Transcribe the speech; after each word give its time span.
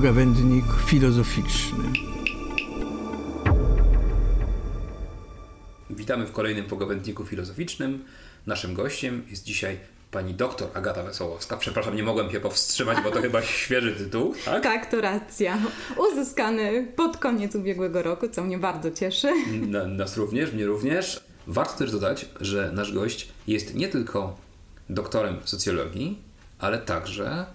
Pogawędnik 0.00 0.64
filozoficzny. 0.86 1.84
Witamy 5.90 6.26
w 6.26 6.32
kolejnym 6.32 6.64
pogawędniku 6.64 7.24
filozoficznym. 7.24 8.04
Naszym 8.46 8.74
gościem 8.74 9.22
jest 9.30 9.44
dzisiaj 9.44 9.78
pani 10.10 10.34
doktor 10.34 10.68
Agata 10.74 11.02
Wesołowska. 11.02 11.56
Przepraszam, 11.56 11.96
nie 11.96 12.02
mogłem 12.02 12.30
się 12.30 12.40
powstrzymać, 12.40 12.98
bo 13.04 13.10
to 13.10 13.20
chyba 13.20 13.42
świeży 13.62 13.92
tytuł, 13.92 14.34
tak? 14.44 14.62
Tak, 14.62 14.90
to 14.90 15.00
racja. 15.00 15.58
Uzyskany 16.12 16.92
pod 16.96 17.16
koniec 17.16 17.54
ubiegłego 17.54 18.02
roku, 18.02 18.28
co 18.28 18.44
mnie 18.44 18.58
bardzo 18.58 18.90
cieszy. 18.90 19.32
Na, 19.66 19.86
nas 19.86 20.16
również, 20.16 20.52
mnie 20.52 20.66
również. 20.66 21.20
Warto 21.46 21.78
też 21.78 21.92
dodać, 21.92 22.26
że 22.40 22.72
nasz 22.72 22.92
gość 22.92 23.28
jest 23.46 23.74
nie 23.74 23.88
tylko 23.88 24.36
doktorem 24.90 25.36
socjologii, 25.44 26.18
ale 26.58 26.78
także 26.78 27.46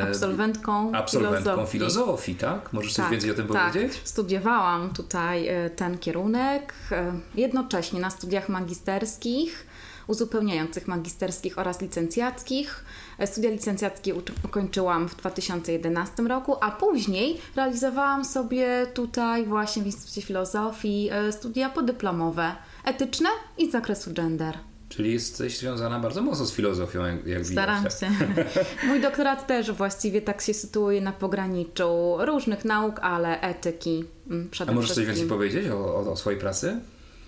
absolwentką, 0.00 0.92
absolwentką 0.92 1.42
filozofii. 1.42 1.72
filozofii, 1.72 2.34
tak? 2.34 2.72
Możesz 2.72 2.94
tak, 2.94 3.04
coś 3.04 3.12
więcej 3.12 3.30
o 3.30 3.34
tym 3.34 3.48
tak. 3.48 3.72
powiedzieć? 3.72 4.00
Studiowałam 4.04 4.90
tutaj 4.90 5.48
e, 5.48 5.70
ten 5.70 5.98
kierunek 5.98 6.74
e, 6.92 7.12
jednocześnie 7.34 8.00
na 8.00 8.10
studiach 8.10 8.48
magisterskich, 8.48 9.66
uzupełniających 10.06 10.88
magisterskich 10.88 11.58
oraz 11.58 11.80
licencjackich. 11.80 12.84
Studia 13.24 13.50
licencjackie 13.50 14.14
ukończyłam 14.44 15.08
w 15.08 15.16
2011 15.16 16.22
roku, 16.22 16.56
a 16.60 16.70
później 16.70 17.40
realizowałam 17.56 18.24
sobie 18.24 18.86
tutaj 18.94 19.46
właśnie 19.46 19.82
w 19.82 19.86
Instytucie 19.86 20.22
Filozofii 20.22 21.10
studia 21.30 21.70
podyplomowe 21.70 22.56
etyczne 22.84 23.28
i 23.58 23.68
z 23.68 23.72
zakresu 23.72 24.12
gender. 24.14 24.58
Czyli 24.96 25.12
jesteś 25.12 25.58
związana 25.58 26.00
bardzo 26.00 26.22
mocno 26.22 26.46
z 26.46 26.52
filozofią, 26.52 27.04
jak, 27.04 27.26
jak 27.26 27.46
Staram 27.46 27.78
widać. 27.78 28.00
się. 28.00 28.10
Mój 28.88 29.00
doktorat 29.00 29.46
też 29.46 29.72
właściwie 29.72 30.22
tak 30.22 30.40
się 30.40 30.54
sytuuje 30.54 31.00
na 31.00 31.12
pograniczu 31.12 32.16
różnych 32.18 32.64
nauk, 32.64 33.00
ale 33.00 33.40
etyki 33.40 34.04
mm, 34.30 34.50
przede 34.50 34.72
A 34.72 34.74
możesz 34.74 34.92
coś 34.92 35.06
więcej 35.06 35.26
powiedzieć 35.26 35.68
o, 35.68 35.96
o, 35.96 36.12
o 36.12 36.16
swojej 36.16 36.40
pracy? 36.40 36.80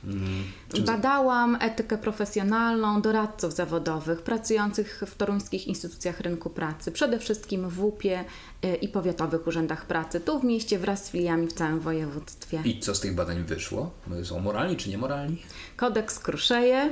Mm, 0.07 0.45
Badałam 0.87 1.59
etykę 1.61 1.99
profesjonalną 1.99 3.03
doradców 3.03 3.55
zawodowych 3.55 4.23
pracujących 4.23 5.03
w 5.07 5.15
toruńskich 5.15 5.67
instytucjach 5.67 6.21
rynku 6.21 6.51
pracy, 6.51 6.93
przede 6.93 7.19
wszystkim 7.19 7.69
w 7.69 7.75
WUP-ie 7.75 8.25
y, 8.65 8.75
i 8.75 8.89
powiatowych 8.89 9.47
urzędach 9.47 9.87
pracy, 9.87 10.21
tu 10.21 10.41
w 10.41 10.45
mieście 10.45 10.79
wraz 10.79 11.05
z 11.05 11.11
filiami 11.11 11.47
w 11.47 11.53
całym 11.53 11.81
województwie. 11.81 12.63
I 12.65 12.81
co 12.81 12.95
z 12.95 13.01
tych 13.01 13.15
badań 13.15 13.45
wyszło? 13.45 13.91
Są 14.23 14.39
moralni 14.39 14.77
czy 14.77 14.91
niemoralni? 14.91 15.43
Kodeks 15.77 16.19
Kruszeje, 16.19 16.91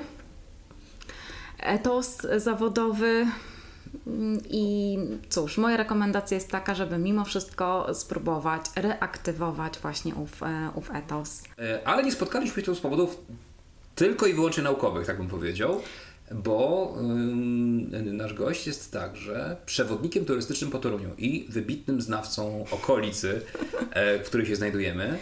etos 1.62 2.18
zawodowy, 2.36 3.26
i 4.50 4.98
cóż, 5.28 5.58
moja 5.58 5.76
rekomendacja 5.76 6.34
jest 6.34 6.50
taka, 6.50 6.74
żeby 6.74 6.98
mimo 6.98 7.24
wszystko 7.24 7.94
spróbować 7.94 8.62
reaktywować 8.76 9.78
właśnie 9.78 10.14
ów, 10.14 10.42
e, 10.42 10.70
ów 10.74 10.90
etos. 10.94 11.42
E, 11.58 11.88
ale 11.88 12.02
nie 12.02 12.12
spotkaliśmy 12.12 12.64
się 12.64 12.74
z 12.74 12.80
powodów 12.80 13.20
tylko 13.94 14.26
i 14.26 14.34
wyłącznie 14.34 14.62
naukowych, 14.62 15.06
tak 15.06 15.16
bym 15.16 15.28
powiedział 15.28 15.80
bo 16.34 16.94
yy, 17.92 18.12
nasz 18.12 18.34
gość 18.34 18.66
jest 18.66 18.92
także 18.92 19.56
przewodnikiem 19.66 20.24
turystycznym 20.24 20.70
po 20.70 20.78
Toruniu 20.78 21.10
i 21.18 21.46
wybitnym 21.48 22.00
znawcą 22.00 22.64
okolicy, 22.70 23.40
e, 23.90 24.18
w 24.18 24.26
której 24.26 24.46
się 24.46 24.56
znajdujemy. 24.56 25.18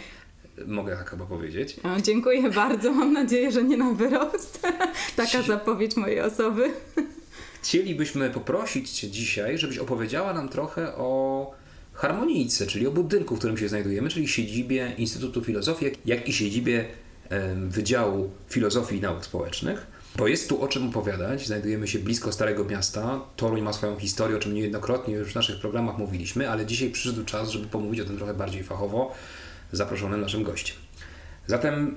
Mogę 0.67 0.95
tak 0.97 1.09
chyba 1.09 1.25
powiedzieć. 1.25 1.75
O, 1.83 2.01
dziękuję 2.01 2.49
bardzo. 2.49 2.91
Mam 2.91 3.13
nadzieję, 3.13 3.51
że 3.51 3.63
nie 3.63 3.77
na 3.77 3.91
wyrost. 3.91 4.61
Taka 5.15 5.41
zapowiedź 5.41 5.95
mojej 5.95 6.21
osoby. 6.21 6.71
Chcielibyśmy 7.61 8.29
poprosić 8.29 8.91
Cię 8.91 9.09
dzisiaj, 9.09 9.57
żebyś 9.57 9.77
opowiedziała 9.77 10.33
nam 10.33 10.49
trochę 10.49 10.95
o 10.95 11.51
harmonijce, 11.93 12.67
czyli 12.67 12.87
o 12.87 12.91
budynku, 12.91 13.35
w 13.35 13.39
którym 13.39 13.57
się 13.57 13.69
znajdujemy, 13.69 14.09
czyli 14.09 14.27
siedzibie 14.27 14.93
Instytutu 14.97 15.43
Filozofii, 15.43 15.91
jak 16.05 16.27
i 16.27 16.33
siedzibie 16.33 16.85
Wydziału 17.67 18.29
Filozofii 18.49 18.97
i 18.97 19.01
Nauk 19.01 19.25
Społecznych. 19.25 19.87
Bo 20.15 20.27
jest 20.27 20.49
tu 20.49 20.61
o 20.61 20.67
czym 20.67 20.89
opowiadać. 20.89 21.47
Znajdujemy 21.47 21.87
się 21.87 21.99
blisko 21.99 22.31
Starego 22.31 22.65
Miasta. 22.65 23.21
Toruń 23.35 23.61
ma 23.61 23.73
swoją 23.73 23.95
historię, 23.95 24.37
o 24.37 24.39
czym 24.39 24.53
niejednokrotnie 24.53 25.13
już 25.13 25.31
w 25.31 25.35
naszych 25.35 25.59
programach 25.59 25.97
mówiliśmy, 25.97 26.49
ale 26.49 26.65
dzisiaj 26.65 26.89
przyszedł 26.89 27.25
czas, 27.25 27.49
żeby 27.49 27.67
pomówić 27.67 27.99
o 27.99 28.05
tym 28.05 28.17
trochę 28.17 28.33
bardziej 28.33 28.63
fachowo 28.63 29.15
zaproszonym 29.71 30.21
naszym 30.21 30.43
gościem. 30.43 30.77
Zatem 31.47 31.95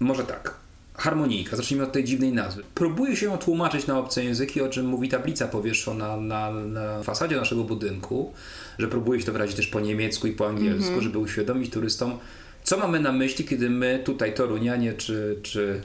może 0.00 0.24
tak. 0.24 0.54
Harmonijka, 0.94 1.56
zacznijmy 1.56 1.84
od 1.84 1.92
tej 1.92 2.04
dziwnej 2.04 2.32
nazwy. 2.32 2.62
Próbuje 2.74 3.16
się 3.16 3.26
ją 3.26 3.38
tłumaczyć 3.38 3.86
na 3.86 3.98
obce 3.98 4.24
języki, 4.24 4.60
o 4.60 4.68
czym 4.68 4.86
mówi 4.86 5.08
tablica 5.08 5.48
powieszona 5.48 6.16
na, 6.16 6.50
na 6.50 7.02
fasadzie 7.02 7.36
naszego 7.36 7.64
budynku, 7.64 8.32
że 8.78 8.88
próbuje 8.88 9.20
się 9.20 9.26
to 9.26 9.32
wyrazić 9.32 9.56
też 9.56 9.66
po 9.66 9.80
niemiecku 9.80 10.26
i 10.26 10.32
po 10.32 10.48
angielsku, 10.48 10.88
mm 10.88 11.00
-hmm. 11.00 11.02
żeby 11.02 11.18
uświadomić 11.18 11.72
turystom, 11.72 12.18
co 12.62 12.78
mamy 12.78 13.00
na 13.00 13.12
myśli, 13.12 13.44
kiedy 13.44 13.70
my 13.70 14.02
tutaj 14.04 14.34
Torunianie 14.34 14.92
czy, 14.92 15.38
czy 15.42 15.80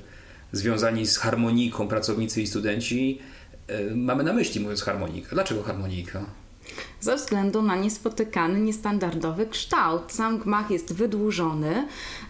związani 0.52 1.08
z 1.08 1.18
harmoniką 1.18 1.88
pracownicy 1.88 2.42
i 2.42 2.48
studenci 2.48 3.20
yy, 3.68 3.96
mamy 3.96 4.24
na 4.24 4.34
myśli 4.34 4.62
mówiąc 4.62 4.82
harmonika. 4.82 5.30
Dlaczego 5.32 5.64
harmonika? 5.64 6.26
Ze 7.04 7.16
względu 7.16 7.62
na 7.62 7.76
niespotykany, 7.76 8.60
niestandardowy 8.60 9.46
kształt. 9.46 10.02
Sam 10.12 10.38
gmach 10.38 10.72
jest 10.72 10.94
wydłużony, 10.94 11.88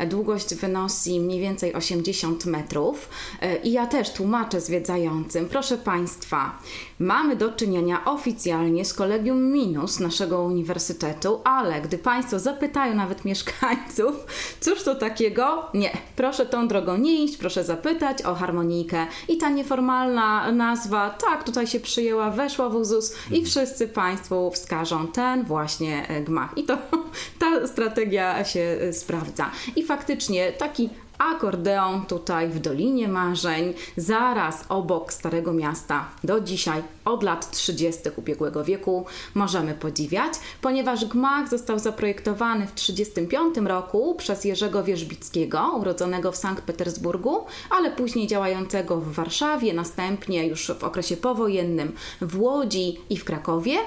długość 0.07 0.55
wynosi 0.55 1.19
mniej 1.19 1.39
więcej 1.39 1.73
80 1.73 2.45
metrów. 2.45 3.09
E, 3.41 3.57
i 3.57 3.71
ja 3.71 3.87
też 3.87 4.13
tłumaczę 4.13 4.61
zwiedzającym, 4.61 5.49
proszę 5.49 5.77
Państwa, 5.77 6.59
mamy 6.99 7.35
do 7.35 7.51
czynienia 7.51 8.05
oficjalnie 8.05 8.85
z 8.85 8.93
kolegium 8.93 9.51
minus 9.51 9.99
naszego 9.99 10.43
uniwersytetu, 10.43 11.41
ale 11.43 11.81
gdy 11.81 11.97
Państwo 11.97 12.39
zapytają 12.39 12.95
nawet 12.95 13.25
mieszkańców, 13.25 14.15
cóż 14.59 14.83
to 14.83 14.95
takiego? 14.95 15.65
Nie, 15.73 15.97
proszę 16.15 16.45
tą 16.45 16.67
drogą 16.67 16.97
nie 16.97 17.23
iść, 17.23 17.37
proszę 17.37 17.63
zapytać 17.63 18.21
o 18.21 18.35
harmonijkę 18.35 19.07
i 19.27 19.37
ta 19.37 19.49
nieformalna 19.49 20.51
nazwa, 20.51 21.09
tak, 21.09 21.43
tutaj 21.43 21.67
się 21.67 21.79
przyjęła, 21.79 22.31
weszła 22.31 22.69
w 22.69 22.75
uzus 22.75 23.15
i 23.31 23.45
wszyscy 23.45 23.87
Państwo 23.87 24.22
wskażą 24.53 25.07
ten 25.07 25.43
właśnie 25.43 26.07
e, 26.07 26.21
gmach. 26.21 26.57
I 26.57 26.63
to 26.63 26.77
ta 27.39 27.67
strategia 27.67 28.45
się 28.45 28.59
e, 28.59 28.93
sprawdza. 28.93 29.51
I 29.75 29.83
faktycznie 29.83 30.51
taki 30.51 30.89
akordeon 31.31 32.05
tutaj 32.05 32.49
w 32.49 32.59
Dolinie 32.59 33.07
Marzeń, 33.07 33.73
zaraz 33.97 34.65
obok 34.69 35.13
Starego 35.13 35.53
Miasta. 35.53 36.09
Do 36.23 36.41
dzisiaj, 36.41 36.83
od 37.05 37.23
lat 37.23 37.51
30. 37.51 38.01
ubiegłego 38.15 38.63
wieku, 38.63 39.05
możemy 39.33 39.73
podziwiać, 39.73 40.33
ponieważ 40.61 41.05
gmach 41.05 41.49
został 41.49 41.79
zaprojektowany 41.79 42.67
w 42.67 42.71
1935 42.71 43.69
roku 43.69 44.15
przez 44.15 44.45
Jerzego 44.45 44.83
Wierzbickiego, 44.83 45.71
urodzonego 45.79 46.31
w 46.31 46.37
Sankt 46.37 46.63
Petersburgu, 46.63 47.45
ale 47.69 47.91
później 47.91 48.27
działającego 48.27 48.97
w 48.97 49.13
Warszawie, 49.13 49.73
następnie 49.73 50.47
już 50.47 50.71
w 50.79 50.83
okresie 50.83 51.17
powojennym 51.17 51.95
w 52.21 52.41
Łodzi 52.41 52.97
i 53.09 53.17
w 53.17 53.25
Krakowie 53.25 53.77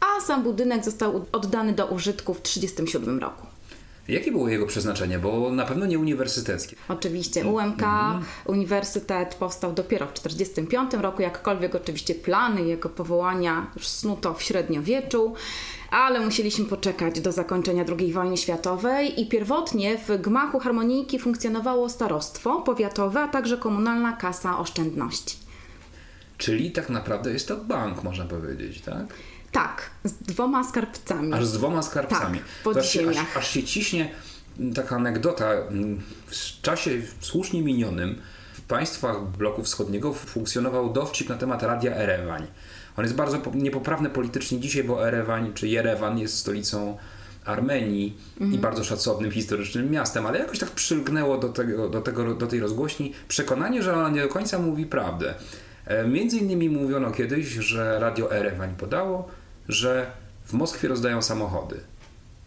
a 0.00 0.20
sam 0.20 0.42
budynek 0.42 0.84
został 0.84 1.26
oddany 1.32 1.72
do 1.72 1.86
użytku 1.86 2.34
w 2.34 2.40
1937 2.40 3.18
roku. 3.18 3.46
Jakie 4.10 4.32
było 4.32 4.48
jego 4.48 4.66
przeznaczenie? 4.66 5.18
Bo 5.18 5.52
na 5.52 5.66
pewno 5.66 5.86
nie 5.86 5.98
uniwersyteckie. 5.98 6.76
Oczywiście. 6.88 7.44
UMK, 7.44 7.82
mm. 7.82 8.24
Uniwersytet 8.46 9.34
powstał 9.34 9.72
dopiero 9.72 10.06
w 10.06 10.12
1945 10.12 11.02
roku, 11.02 11.22
jakkolwiek 11.22 11.74
oczywiście 11.74 12.14
plany 12.14 12.62
jego 12.62 12.88
powołania 12.88 13.70
już 13.76 13.88
snuto 13.88 14.34
w 14.34 14.42
średniowieczu 14.42 15.34
ale 15.90 16.20
musieliśmy 16.20 16.64
poczekać 16.64 17.20
do 17.20 17.32
zakończenia 17.32 17.84
II 17.98 18.12
wojny 18.12 18.36
światowej 18.36 19.20
i 19.20 19.26
pierwotnie 19.26 19.98
w 19.98 20.20
gmachu 20.20 20.58
harmonijki 20.58 21.18
funkcjonowało 21.18 21.88
starostwo 21.88 22.60
powiatowe, 22.60 23.20
a 23.20 23.28
także 23.28 23.56
komunalna 23.56 24.12
kasa 24.12 24.58
oszczędności. 24.58 25.36
Czyli 26.38 26.70
tak 26.70 26.90
naprawdę 26.90 27.32
jest 27.32 27.48
to 27.48 27.56
bank, 27.56 28.02
można 28.02 28.24
powiedzieć, 28.24 28.80
tak? 28.80 29.14
Tak, 29.52 29.90
z 30.04 30.12
dwoma 30.12 30.64
skarbcami. 30.64 31.34
Aż 31.34 31.46
z 31.46 31.52
dwoma 31.52 31.82
skarbcami. 31.82 32.38
Tak, 32.38 32.48
pod 32.64 32.76
aż, 32.76 32.96
aż, 32.96 33.36
aż 33.36 33.50
się 33.50 33.62
ciśnie 33.62 34.10
taka 34.74 34.96
anegdota. 34.96 35.50
W 36.26 36.62
czasie 36.62 36.90
słusznie 37.20 37.62
minionym 37.62 38.20
w 38.52 38.60
państwach 38.60 39.22
bloku 39.22 39.62
wschodniego 39.62 40.12
funkcjonował 40.12 40.92
dowcip 40.92 41.28
na 41.28 41.36
temat 41.36 41.62
radia 41.62 41.92
Erewań. 41.96 42.46
On 42.96 43.04
jest 43.04 43.16
bardzo 43.16 43.42
niepoprawny 43.54 44.10
politycznie 44.10 44.60
dzisiaj, 44.60 44.84
bo 44.84 45.08
Erewań 45.08 45.52
czy 45.54 45.68
Jerewan 45.68 46.18
jest 46.18 46.38
stolicą 46.38 46.96
Armenii 47.44 48.16
mhm. 48.32 48.54
i 48.54 48.58
bardzo 48.58 48.84
szacownym 48.84 49.30
historycznym 49.30 49.90
miastem, 49.90 50.26
ale 50.26 50.38
jakoś 50.38 50.58
tak 50.58 50.70
przylgnęło 50.70 51.38
do, 51.38 51.48
tego, 51.48 51.88
do, 51.88 52.00
tego, 52.00 52.34
do 52.34 52.46
tej 52.46 52.60
rozgłośni 52.60 53.12
przekonanie, 53.28 53.82
że 53.82 53.94
ona 53.94 54.08
nie 54.08 54.22
do 54.22 54.28
końca 54.28 54.58
mówi 54.58 54.86
prawdę. 54.86 55.34
E, 55.86 56.08
między 56.08 56.38
innymi 56.38 56.68
mówiono 56.68 57.10
kiedyś, 57.10 57.46
że 57.46 57.98
radio 58.00 58.32
Erewań 58.32 58.74
podało, 58.78 59.28
że 59.72 60.10
w 60.44 60.52
Moskwie 60.52 60.88
rozdają 60.88 61.22
samochody. 61.22 61.80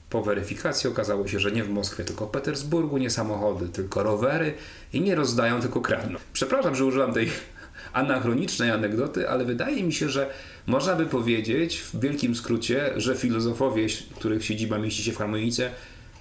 Po 0.09 0.23
weryfikacji 0.23 0.89
okazało 0.89 1.27
się, 1.27 1.39
że 1.39 1.51
nie 1.51 1.63
w 1.63 1.69
Moskwie, 1.69 2.03
tylko 2.03 2.25
w 2.25 2.29
Petersburgu 2.29 2.97
nie 2.97 3.09
samochody, 3.09 3.69
tylko 3.69 4.03
rowery 4.03 4.53
i 4.93 5.01
nie 5.01 5.15
rozdają, 5.15 5.61
tylko 5.61 5.81
kradną. 5.81 6.19
Przepraszam, 6.33 6.75
że 6.75 6.85
użyłam 6.85 7.13
tej 7.13 7.31
anachronicznej 7.93 8.71
anegdoty, 8.71 9.29
ale 9.29 9.45
wydaje 9.45 9.83
mi 9.83 9.93
się, 9.93 10.09
że 10.09 10.29
można 10.67 10.95
by 10.95 11.05
powiedzieć 11.05 11.77
w 11.79 11.99
wielkim 11.99 12.35
skrócie, 12.35 12.93
że 12.97 13.15
filozofowie, 13.15 13.87
których 14.15 14.45
siedziba 14.45 14.77
mieści 14.77 15.03
się 15.03 15.11
w 15.11 15.17
harmonice, 15.17 15.71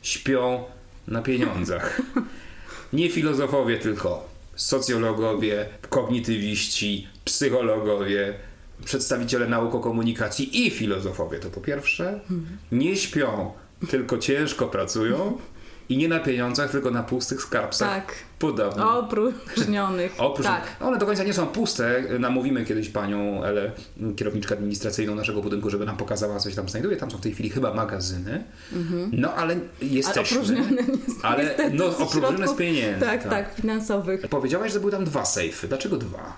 śpią 0.02 0.64
na 1.08 1.22
pieniądzach. 1.22 2.00
Nie 2.92 3.10
filozofowie 3.10 3.78
tylko, 3.78 4.28
socjologowie, 4.56 5.66
kognitywiści, 5.90 7.08
psychologowie, 7.24 8.34
przedstawiciele 8.84 9.48
nauk 9.48 9.74
o 9.74 9.80
komunikacji 9.80 10.66
i 10.66 10.70
filozofowie 10.70 11.38
to 11.38 11.50
po 11.50 11.60
pierwsze 11.60 12.20
nie 12.72 12.96
śpią, 12.96 13.52
tylko 13.90 14.18
ciężko 14.18 14.66
pracują 14.68 15.38
i 15.88 15.96
nie 15.96 16.08
na 16.08 16.20
pieniądzach, 16.20 16.70
tylko 16.70 16.90
na 16.90 17.02
pustych 17.02 17.42
skarbcach 17.42 17.88
Tak. 18.06 18.14
podobnych. 18.38 18.86
Opróżnionych. 18.86 20.14
Oprócz, 20.18 20.46
tak. 20.46 20.62
One 20.80 20.98
do 20.98 21.06
końca 21.06 21.24
nie 21.24 21.32
są 21.34 21.46
puste. 21.46 22.02
Namówimy 22.18 22.64
kiedyś 22.64 22.88
panią 22.88 23.44
Elę, 23.44 23.70
kierowniczkę 24.16 24.54
administracyjną 24.54 25.14
naszego 25.14 25.42
budynku, 25.42 25.70
żeby 25.70 25.86
nam 25.86 25.96
pokazała, 25.96 26.38
co 26.38 26.50
się 26.50 26.56
tam 26.56 26.68
znajduje. 26.68 26.96
Tam 26.96 27.10
są 27.10 27.18
w 27.18 27.20
tej 27.20 27.32
chwili 27.32 27.50
chyba 27.50 27.74
magazyny. 27.74 28.44
No 29.12 29.34
ale 29.34 29.56
jesteśmy. 29.82 30.38
Ale 30.40 30.42
opróżnione 30.42 30.82
Ale 31.22 31.56
no, 31.72 31.98
opróżnione 31.98 32.48
z 32.48 32.54
pieniędzy. 32.54 33.06
Tak, 33.06 33.28
tak, 33.28 33.54
finansowych. 33.54 34.28
Powiedziałaś, 34.28 34.72
że 34.72 34.80
były 34.80 34.92
tam 34.92 35.04
dwa 35.04 35.24
sejfy. 35.24 35.68
Dlaczego 35.68 35.96
dwa? 35.96 36.36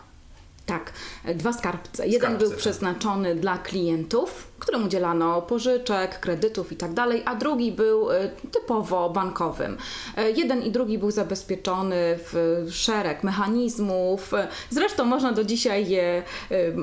Tak, 0.66 0.92
dwa 1.34 1.52
skarbce. 1.52 2.06
Jeden 2.06 2.20
Skarbce, 2.20 2.38
był 2.38 2.48
tak. 2.50 2.58
przeznaczony 2.58 3.34
dla 3.34 3.58
klientów, 3.58 4.46
którym 4.58 4.84
udzielano 4.84 5.42
pożyczek, 5.42 6.20
kredytów 6.20 6.72
i 6.72 6.76
tak 6.76 6.92
dalej, 6.92 7.22
a 7.24 7.34
drugi 7.34 7.72
był 7.72 8.10
e, 8.10 8.28
typowo 8.52 9.10
bankowym. 9.10 9.76
E, 10.16 10.30
Jeden 10.30 10.62
i 10.62 10.70
drugi 10.70 10.98
był 10.98 11.10
zabezpieczony 11.10 11.96
w 12.18 12.66
szereg 12.70 13.22
mechanizmów. 13.22 14.34
E, 14.34 14.48
Zresztą 14.70 15.04
można 15.04 15.32
do 15.32 15.44
dzisiaj 15.44 15.88
je 15.88 16.22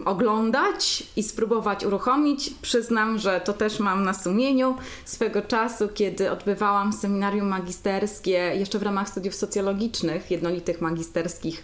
oglądać 0.06 1.04
i 1.16 1.24
spróbować 1.24 1.86
uruchomić. 1.86 2.50
Przyznam, 2.62 3.18
że 3.18 3.42
to 3.42 3.54
też 3.54 3.80
mam 3.80 4.04
na 4.04 4.14
sumieniu. 4.14 4.76
Swego 5.06 5.42
czasu, 5.42 5.90
kiedy 5.94 6.32
odbywałam 6.32 6.94
seminarium 6.94 7.48
magisterskie, 7.48 8.52
jeszcze 8.56 8.80
w 8.80 8.84
ramach 8.84 9.10
studiów 9.10 9.36
socjologicznych, 9.36 10.32
jednolitych 10.32 10.82
magisterskich, 10.82 11.64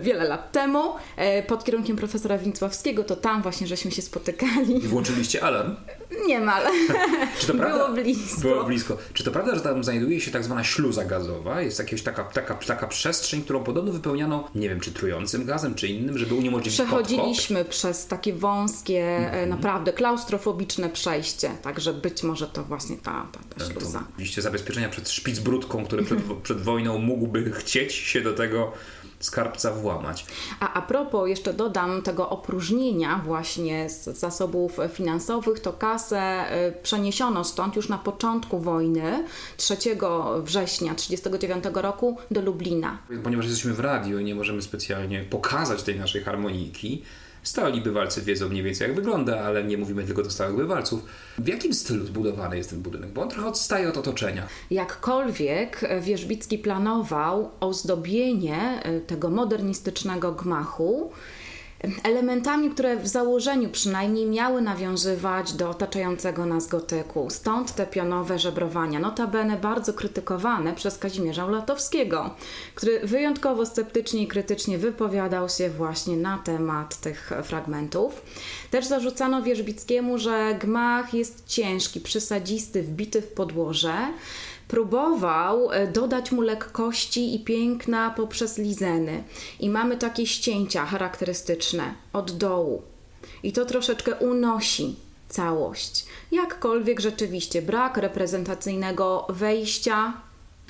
wiele 0.00 0.24
lat 0.24 0.52
temu, 0.52 0.92
e, 1.16 1.42
pod 1.42 1.64
kierunkiem 1.64 1.96
profesora 1.96 2.38
Wincławskiego, 2.38 3.04
to 3.04 3.16
tam 3.16 3.42
właśnie 3.42 3.66
żeśmy 3.66 3.90
się 3.90 4.02
spotykali. 4.02 4.76
I 4.84 4.88
włączyliście 4.88 5.42
alarm? 5.44 5.74
Niemal. 6.26 6.62
Czy 7.38 7.46
to 7.46 7.54
prawda? 7.54 7.78
Było 7.88 8.02
blisko. 8.02 8.40
Było 8.40 8.64
blisko. 8.64 8.96
Czy 9.14 9.24
to 9.24 9.30
prawda, 9.30 9.54
że 9.54 9.60
tam 9.60 9.84
znajduje 9.84 10.20
się 10.20 10.30
tak 10.30 10.44
zwana 10.44 10.64
śluza 10.64 11.04
gazowa? 11.04 11.60
Jest 11.60 11.78
jakaś 11.78 12.02
taka, 12.02 12.24
taka, 12.24 12.54
taka 12.54 12.86
przestrzeń, 12.86 13.42
którą 13.42 13.64
podobno 13.64 13.92
wypełniano, 13.92 14.48
nie 14.54 14.68
wiem, 14.68 14.80
czy 14.80 14.92
trującym 14.92 15.44
gazem, 15.44 15.74
czy 15.74 15.88
innym, 15.88 16.18
żeby 16.18 16.34
uniemożliwić 16.34 16.80
podkop? 16.80 17.02
Przechodziliśmy 17.06 17.64
przez 17.64 18.06
takie 18.06 18.32
wąskie, 18.32 19.16
Mhm. 19.16 19.34
e, 19.44 19.46
naprawdę 19.46 19.92
klaustrofobiczne 19.92 20.88
przejście, 20.88 21.50
także 21.62 21.92
być 21.94 22.22
może 22.22 22.46
to 22.46 22.64
właśnie 22.64 22.96
ta, 22.96 23.26
ta, 23.32 23.38
ta 23.58 23.64
No 23.64 23.72
śluza. 23.72 24.04
Oczywiście 24.14 24.42
zabezpieczenia 24.42 24.88
przed 24.88 25.08
szpicbrudką, 25.10 25.84
który 25.84 26.02
przed, 26.04 26.18
przed 26.42 26.60
wojną 26.62 26.98
mógłby 26.98 27.52
chcieć 27.52 27.92
się 27.92 28.20
do 28.20 28.32
tego 28.32 28.72
skarbca 29.24 29.72
włamać. 29.72 30.26
A 30.60 30.74
a 30.74 30.82
propos, 30.82 31.28
jeszcze 31.28 31.52
dodam 31.52 32.02
tego 32.02 32.30
opróżnienia 32.30 33.20
właśnie 33.24 33.90
z 33.90 34.04
zasobów 34.04 34.76
finansowych, 34.92 35.60
to 35.60 35.72
kasę 35.72 36.44
y, 36.68 36.82
przeniesiono 36.82 37.44
stąd 37.44 37.76
już 37.76 37.88
na 37.88 37.98
początku 37.98 38.58
wojny, 38.58 39.24
3 39.56 39.76
września 40.42 40.94
1939 40.94 41.64
roku 41.74 42.16
do 42.30 42.40
Lublina. 42.40 42.98
Ponieważ 43.24 43.46
jesteśmy 43.46 43.74
w 43.74 43.80
radio 43.80 44.18
i 44.18 44.24
nie 44.24 44.34
możemy 44.34 44.62
specjalnie 44.62 45.20
pokazać 45.20 45.82
tej 45.82 45.98
naszej 45.98 46.22
harmoniki, 46.22 47.02
stali 47.44 47.80
bywalcy 47.80 48.22
wiedzą 48.22 48.48
mniej 48.48 48.62
więcej 48.62 48.86
jak 48.88 48.96
wygląda, 48.96 49.40
ale 49.40 49.64
nie 49.64 49.78
mówimy 49.78 50.04
tylko 50.04 50.22
do 50.22 50.30
stałych 50.30 50.56
bywalców. 50.56 51.04
W 51.38 51.48
jakim 51.48 51.74
stylu 51.74 52.06
zbudowany 52.06 52.56
jest 52.56 52.70
ten 52.70 52.82
budynek? 52.82 53.10
Bo 53.10 53.22
on 53.22 53.28
trochę 53.28 53.48
odstaje 53.48 53.88
od 53.88 53.96
otoczenia. 53.96 54.46
Jakkolwiek 54.70 55.80
Wierzbicki 56.00 56.58
planował 56.58 57.50
ozdobienie 57.60 58.82
e, 58.82 59.00
tego 59.00 59.30
modernistycznego 59.30 60.32
gmachu 60.32 61.12
elementami, 62.02 62.70
które 62.70 62.96
w 62.96 63.06
założeniu 63.06 63.68
przynajmniej 63.68 64.26
miały 64.26 64.62
nawiązywać 64.62 65.52
do 65.52 65.70
otaczającego 65.70 66.46
nas 66.46 66.66
gotyku. 66.66 67.30
Stąd 67.30 67.74
te 67.74 67.86
pionowe 67.86 68.38
żebrowania, 68.38 69.00
notabene 69.00 69.56
bardzo 69.56 69.92
krytykowane 69.92 70.72
przez 70.72 70.98
Kazimierza 70.98 71.46
Ulatowskiego, 71.46 72.34
który 72.74 73.00
wyjątkowo 73.00 73.66
sceptycznie 73.66 74.22
i 74.22 74.26
krytycznie 74.26 74.78
wypowiadał 74.78 75.48
się 75.48 75.70
właśnie 75.70 76.16
na 76.16 76.38
temat 76.38 76.96
tych 76.96 77.30
fragmentów. 77.42 78.22
Też 78.70 78.86
zarzucano 78.86 79.42
Wierzbickiemu, 79.42 80.18
że 80.18 80.58
gmach 80.60 81.14
jest 81.14 81.46
ciężki, 81.46 82.00
przysadzisty, 82.00 82.82
wbity 82.82 83.22
w 83.22 83.28
podłoże. 83.28 83.94
Próbował 84.74 85.72
e, 85.72 85.86
dodać 85.86 86.32
mu 86.32 86.40
lekkości 86.40 87.34
i 87.34 87.44
piękna 87.44 88.10
poprzez 88.10 88.58
lizeny. 88.58 89.24
I 89.60 89.70
mamy 89.70 89.96
takie 89.96 90.26
ścięcia 90.26 90.86
charakterystyczne 90.86 91.94
od 92.12 92.30
dołu. 92.30 92.82
I 93.42 93.52
to 93.52 93.64
troszeczkę 93.64 94.14
unosi 94.14 94.96
całość. 95.28 96.06
Jakkolwiek 96.32 97.00
rzeczywiście 97.00 97.62
brak 97.62 97.96
reprezentacyjnego 97.96 99.26
wejścia, 99.28 100.12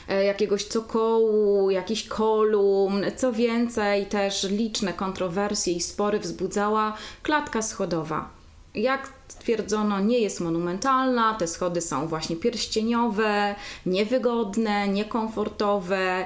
e, 0.09 0.25
jakiegoś 0.25 0.65
cokołu, 0.65 1.71
jakichś 1.71 2.09
kolumn, 2.09 3.05
co 3.17 3.33
więcej, 3.33 4.07
też 4.07 4.43
liczne 4.43 4.93
kontrowersje 4.93 5.73
i 5.73 5.81
spory 5.81 6.19
wzbudzała 6.19 6.97
klatka 7.23 7.63
schodowa. 7.63 8.44
Jak 8.75 9.13
stwierdzono, 9.29 10.01
nie 10.01 10.19
jest 10.19 10.41
monumentalna, 10.41 11.35
te 11.35 11.47
schody 11.47 11.81
są 11.81 12.09
właśnie 12.09 12.37
pierścieniowe, 12.37 13.55
niewygodne, 13.87 14.89
niekomfortowe 14.89 16.25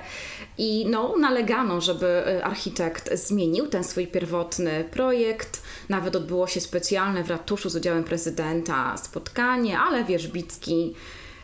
i 0.59 0.87
no, 0.87 1.17
nalegano, 1.17 1.81
żeby 1.81 2.07
y, 2.07 2.45
architekt 2.45 3.15
zmienił 3.15 3.67
ten 3.67 3.85
swój 3.85 4.07
pierwotny 4.07 4.85
projekt. 4.91 5.63
Nawet 5.89 6.17
odbyło 6.17 6.47
się 6.47 6.61
specjalne 6.61 7.25
w 7.25 7.31
ratuszu 7.31 7.71
z 7.71 7.77
udziałem 7.77 8.05
prezydenta 8.05 8.97
spotkanie, 8.97 9.79
ale 9.79 10.05
Wierzbicki 10.05 10.95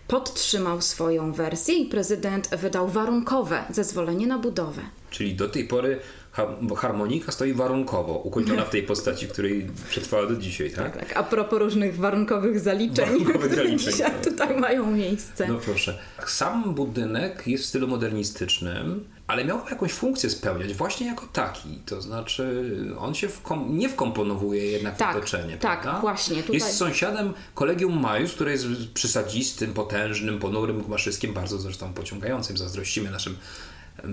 podtrzymał 0.08 0.82
swoją 0.82 1.32
wersję 1.32 1.74
i 1.74 1.86
prezydent 1.86 2.48
wydał 2.48 2.88
warunkowe 2.88 3.64
zezwolenie 3.70 4.26
na 4.26 4.38
budowę. 4.38 4.82
Czyli 5.10 5.34
do 5.34 5.48
tej 5.48 5.64
pory 5.64 6.00
harmonika 6.76 7.32
stoi 7.32 7.52
warunkowo, 7.54 8.12
ukończona 8.14 8.64
w 8.64 8.70
tej 8.70 8.82
postaci, 8.82 9.28
której 9.28 9.66
przetrwała 9.88 10.26
do 10.26 10.36
dzisiaj, 10.36 10.70
tak? 10.70 10.96
Tak, 10.96 11.16
a 11.16 11.22
propos 11.22 11.58
różnych 11.58 11.96
warunkowych 11.96 12.60
zaliczeń, 12.60 13.24
które 13.24 13.76
dzisiaj 13.76 14.10
tak. 14.10 14.24
tutaj 14.24 14.56
mają 14.60 14.90
miejsce. 14.90 15.48
No 15.48 15.54
proszę. 15.54 15.98
Sam 16.26 16.74
budynek 16.74 17.42
jest 17.46 17.64
w 17.64 17.66
stylu 17.66 17.88
modernistycznym, 17.88 19.04
ale 19.26 19.44
miał 19.44 19.60
jakąś 19.70 19.92
funkcję 19.92 20.30
spełniać 20.30 20.74
właśnie 20.74 21.06
jako 21.06 21.26
taki. 21.32 21.68
To 21.86 22.02
znaczy, 22.02 22.70
on 22.98 23.14
się 23.14 23.28
wkom- 23.28 23.70
nie 23.70 23.88
wkomponowuje 23.88 24.66
jednak 24.66 24.96
Tak, 24.96 25.14
w 25.14 25.18
otoczenie, 25.18 25.56
tak, 25.56 25.80
prawda? 25.82 26.00
właśnie, 26.00 26.36
tutaj- 26.42 26.54
Jest 26.54 26.76
sąsiadem 26.76 27.32
Kolegium 27.54 28.00
Majus, 28.00 28.32
które 28.32 28.52
jest 28.52 28.66
przysadzistym, 28.94 29.72
potężnym, 29.72 30.38
ponurym 30.38 30.82
gmaszyskiem, 30.82 31.32
bardzo 31.34 31.58
zresztą 31.58 31.92
pociągającym. 31.92 32.56
Zazdrościmy 32.56 33.10
naszym 33.10 33.36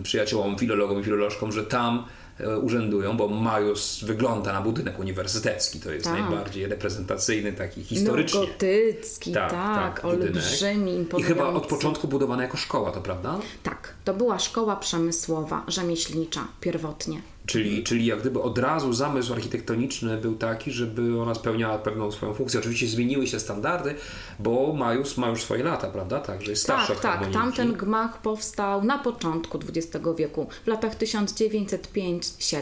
przyjaciołom, 0.03 0.57
filologom 0.57 1.01
i 1.01 1.03
filolożkom, 1.03 1.51
że 1.51 1.63
tam 1.63 2.05
e, 2.39 2.57
urzędują, 2.59 3.17
bo 3.17 3.27
Majus 3.27 4.03
wygląda 4.03 4.53
na 4.53 4.61
budynek 4.61 4.99
uniwersytecki. 4.99 5.79
To 5.79 5.91
jest 5.91 6.05
Tak. 6.05 6.19
najbardziej 6.19 6.67
reprezentacyjny, 6.67 7.53
taki 7.53 7.83
historycznie. 7.83 8.39
No, 8.39 8.45
gotycki, 8.47 9.31
tak, 9.33 10.01
budynek. 10.03 10.05
olbrzymi, 10.05 11.05
I 11.17 11.23
chyba 11.23 11.47
od 11.47 11.67
początku 11.67 12.07
budowana 12.07 12.43
jako 12.43 12.57
szkoła, 12.57 12.91
to 12.91 13.01
prawda? 13.01 13.39
Tak, 13.63 13.93
to 14.05 14.13
była 14.13 14.39
szkoła 14.39 14.75
przemysłowa, 14.75 15.63
rzemieślnicza 15.67 16.47
pierwotnie. 16.61 17.21
Czyli, 17.45 17.83
czyli 17.83 18.05
jak 18.05 18.19
gdyby 18.19 18.41
od 18.41 18.57
razu 18.57 18.93
zamysł 18.93 19.33
architektoniczny 19.33 20.17
był 20.17 20.35
taki, 20.35 20.71
żeby 20.71 21.21
ona 21.21 21.35
spełniała 21.35 21.77
pewną 21.77 22.11
swoją 22.11 22.33
funkcję. 22.33 22.59
Oczywiście 22.59 22.87
zmieniły 22.87 23.27
się 23.27 23.39
standardy, 23.39 23.95
bo 24.39 24.73
Majus 24.73 25.17
ma 25.17 25.29
już 25.29 25.41
swoje 25.41 25.63
lata, 25.63 25.87
prawda? 25.87 26.19
Także 26.19 26.51
jest 26.51 26.67
Tak, 26.67 26.89
od 26.89 27.01
tak, 27.01 27.11
harmoniki. 27.11 27.33
tamten 27.39 27.73
gmach 27.73 28.21
powstał 28.21 28.83
na 28.83 28.97
początku 28.99 29.59
XX 29.69 30.05
wieku, 30.17 30.47
w 30.63 30.67
latach 30.67 30.95
1905-7. 30.97 32.61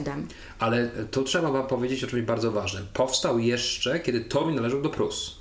Ale 0.59 0.89
to 1.12 1.24
trzeba 1.24 1.51
wam 1.51 1.67
powiedzieć 1.67 2.03
o 2.03 2.07
czymś 2.07 2.21
bardzo 2.24 2.51
ważnym. 2.51 2.88
Powstał 2.93 3.39
jeszcze, 3.39 4.00
kiedy 4.00 4.21
Toruń 4.21 4.55
należał 4.55 4.81
do 4.81 4.89
Prus. 4.89 5.38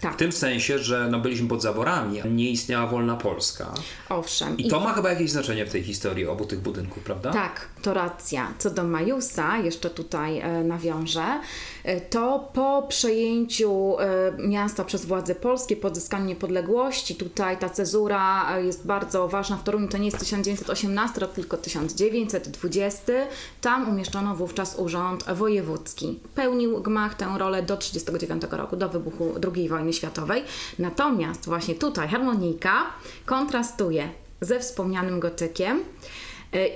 Tak. 0.00 0.14
W 0.14 0.16
tym 0.16 0.32
sensie, 0.32 0.78
że 0.78 1.08
no, 1.10 1.18
byliśmy 1.18 1.48
pod 1.48 1.62
zaborami, 1.62 2.20
nie 2.30 2.50
istniała 2.50 2.86
wolna 2.86 3.16
Polska. 3.16 3.74
Owszem. 4.08 4.58
I 4.58 4.68
to 4.68 4.80
ma 4.80 4.92
chyba 4.92 5.10
jakieś 5.10 5.30
znaczenie 5.30 5.66
w 5.66 5.72
tej 5.72 5.82
historii 5.82 6.26
obu 6.26 6.44
tych 6.44 6.60
budynków, 6.60 7.02
prawda? 7.02 7.32
Tak, 7.32 7.68
to 7.82 7.94
racja. 7.94 8.54
Co 8.58 8.70
do 8.70 8.84
Majusa, 8.84 9.58
jeszcze 9.58 9.90
tutaj 9.90 10.38
e, 10.38 10.64
nawiążę, 10.64 11.40
e, 11.84 12.00
to 12.00 12.50
po 12.52 12.86
przejęciu 12.88 13.96
e, 13.98 14.32
miasta 14.38 14.84
przez 14.84 15.04
władze 15.04 15.34
polskie, 15.34 15.76
po 15.76 15.88
odzyskaniu 15.88 16.24
niepodległości, 16.24 17.14
tutaj 17.14 17.58
ta 17.58 17.68
cezura 17.68 18.56
e, 18.56 18.64
jest 18.64 18.86
bardzo 18.86 19.28
ważna 19.28 19.56
w 19.56 19.64
Toruniu, 19.64 19.88
to 19.88 19.98
nie 19.98 20.06
jest 20.06 20.18
1918 20.18 21.20
rok, 21.20 21.32
tylko 21.32 21.56
1920. 21.56 23.12
Tam 23.60 23.88
umieszczono 23.88 24.36
wówczas 24.36 24.78
urząd 24.78 25.24
wojewódzki. 25.24 26.18
Pełnił 26.34 26.82
gmach 26.82 27.14
tę 27.14 27.26
rolę 27.38 27.62
do 27.62 27.76
1939 27.76 28.60
roku, 28.60 28.76
do 28.76 28.88
wybuchu 28.88 29.34
II 29.54 29.68
wojny 29.68 29.89
światowej. 29.92 30.44
Natomiast 30.78 31.46
właśnie 31.46 31.74
tutaj 31.74 32.08
harmonijka 32.08 32.86
kontrastuje 33.26 34.08
ze 34.40 34.60
wspomnianym 34.60 35.20
gotykiem 35.20 35.84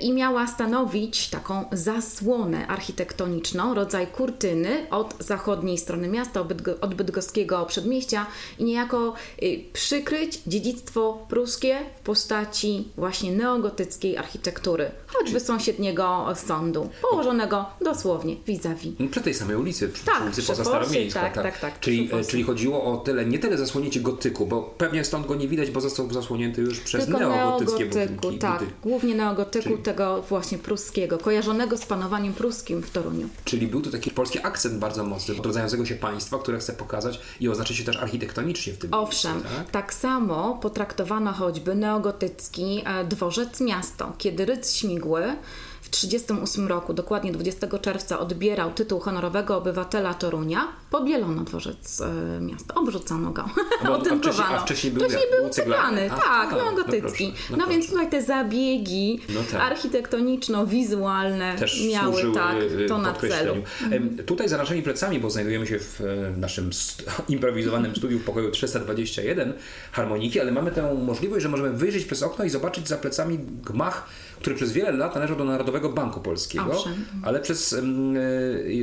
i 0.00 0.12
miała 0.12 0.46
stanowić 0.46 1.30
taką 1.30 1.64
zasłonę 1.72 2.66
architektoniczną, 2.66 3.74
rodzaj 3.74 4.06
kurtyny 4.06 4.90
od 4.90 5.14
zachodniej 5.18 5.78
strony 5.78 6.08
miasta, 6.08 6.40
od 6.40 6.48
Bydgo- 6.48 6.74
od 6.80 6.94
bydgoskiego 6.94 7.66
przedmieścia 7.66 8.26
i 8.58 8.64
niejako 8.64 9.14
y, 9.42 9.60
przykryć 9.72 10.40
dziedzictwo 10.46 11.26
pruskie 11.28 11.78
w 12.00 12.00
postaci 12.06 12.88
właśnie 12.96 13.32
neogotyckiej 13.32 14.16
architektury, 14.16 14.90
choćby 15.06 15.40
sąsiedniego 15.40 16.26
sądu, 16.34 16.88
położonego 17.10 17.66
dosłownie 17.84 18.36
vis-a-vis. 18.46 18.92
No, 18.98 19.08
Przy 19.08 19.20
tej 19.20 19.34
samej 19.34 19.56
ulicy, 19.56 19.88
przy, 19.88 20.04
Tak, 20.04 20.22
ulicy 20.24 20.42
Poza 20.42 20.64
Fosie, 20.64 20.70
Staromiejska. 20.78 21.20
tak, 21.20 21.34
tak, 21.34 21.58
tak, 21.60 21.80
czyli, 21.80 22.08
Fosie. 22.08 22.24
czyli 22.30 22.42
chodziło 22.42 22.84
o 22.84 22.96
tyle, 22.96 23.24
nie 23.24 23.38
tyle 23.38 23.58
zasłonięcie 23.58 24.00
gotyku, 24.00 24.46
bo 24.46 24.62
pewnie 24.62 25.04
stąd 25.04 25.26
go 25.26 25.34
nie 25.34 25.48
widać, 25.48 25.70
bo 25.70 25.80
został 25.80 26.10
zasłonięty 26.12 26.62
już 26.62 26.80
przez 26.80 27.04
Tylko 27.04 27.18
neogotyckie 27.20 27.84
neogotyku, 27.84 28.14
budynki. 28.14 28.38
tak, 28.38 28.52
budynki. 28.58 28.74
głównie 28.82 29.14
neogotyku 29.14 29.63
Czyli- 29.70 29.82
tego 29.82 30.22
właśnie 30.22 30.58
pruskiego, 30.58 31.18
kojarzonego 31.18 31.76
z 31.76 31.86
panowaniem 31.86 32.32
pruskim 32.34 32.82
w 32.82 32.90
Toruniu. 32.90 33.28
Czyli 33.44 33.66
był 33.66 33.82
to 33.82 33.90
taki 33.90 34.10
polski 34.10 34.38
akcent 34.42 34.78
bardzo 34.78 35.04
mocny, 35.04 35.34
odrodzającego 35.38 35.86
się 35.86 35.94
państwa, 35.94 36.38
które 36.38 36.58
chce 36.58 36.72
pokazać 36.72 37.20
i 37.40 37.48
oznaczyć 37.48 37.76
się 37.76 37.84
też 37.84 37.96
architektonicznie 37.96 38.72
w 38.72 38.78
tym 38.78 38.94
Owszem, 38.94 39.32
miejscu. 39.34 39.54
tak? 39.56 39.70
Tak? 39.70 39.94
samo 39.94 40.58
potraktowano 40.62 41.32
choćby 41.32 41.74
neogotycki 41.74 42.82
e, 42.86 43.04
dworzec 43.04 43.60
miasto, 43.60 44.12
kiedy 44.18 44.44
Rydz 44.44 44.72
Śmigły 44.74 45.36
w 45.84 45.88
1938 45.88 46.68
roku, 46.68 46.94
dokładnie 46.94 47.32
20 47.32 47.78
czerwca, 47.78 48.18
odbierał 48.18 48.72
tytuł 48.72 49.00
honorowego 49.00 49.56
obywatela 49.56 50.14
Torunia, 50.14 50.68
pobielono 50.90 51.44
dworzec 51.44 52.00
e, 52.00 52.40
miasta, 52.40 52.74
obrzucono 52.74 53.30
go, 53.30 53.44
a 53.84 53.90
otynkowano. 53.92 54.18
wcześniej- 54.22 54.56
a 54.56 54.60
wcześniej 54.60 54.92
był 54.92 55.02
jak? 55.02 55.40
był 55.40 55.48
ceglany, 55.50 56.12
A, 56.12 56.14
tak, 56.16 56.24
tak, 56.24 56.50
no 56.50 56.56
proszę, 56.84 57.24
No, 57.50 57.56
no 57.56 57.66
więc 57.66 57.88
tutaj 57.90 58.10
te 58.10 58.22
zabiegi 58.22 59.20
No 59.34 59.40
tak. 59.52 59.60
architektoniczno-wizualne 59.72 61.58
też 61.58 61.84
miały 61.92 62.22
tak, 62.34 62.56
y, 62.56 62.80
y, 62.84 62.86
to 62.88 62.98
na 62.98 63.12
celu. 63.12 63.54
Em, 63.90 64.16
Tutaj 64.26 64.48
za 64.48 64.56
naszymi 64.56 64.82
plecami, 64.82 65.20
bo 65.20 65.30
znajdujemy 65.30 65.66
się 65.66 65.78
w 65.78 66.00
e, 66.00 66.30
naszym 66.40 66.72
st- 66.72 67.04
improwizowanym 67.28 67.96
studiu 67.96 68.18
w 68.18 68.24
pokoju 68.24 68.50
321 68.50 69.52
harmoniki, 69.92 70.40
ale 70.40 70.52
mamy 70.52 70.70
tę 70.70 70.94
możliwość, 70.94 71.42
że 71.42 71.48
możemy 71.48 71.72
wyjrzeć 71.72 72.04
przez 72.04 72.22
okno 72.22 72.44
i 72.44 72.50
zobaczyć 72.50 72.88
za 72.88 72.96
plecami 72.96 73.38
gmach, 73.38 74.06
który 74.40 74.56
przez 74.56 74.72
wiele 74.72 74.92
lat 74.92 75.14
należał 75.14 75.36
do 75.36 75.44
Narodowego 75.44 75.88
Banku 75.88 76.20
Polskiego, 76.20 76.72
Owszem. 76.72 77.04
ale 77.22 77.40
przez 77.40 77.72
e, 77.72 77.82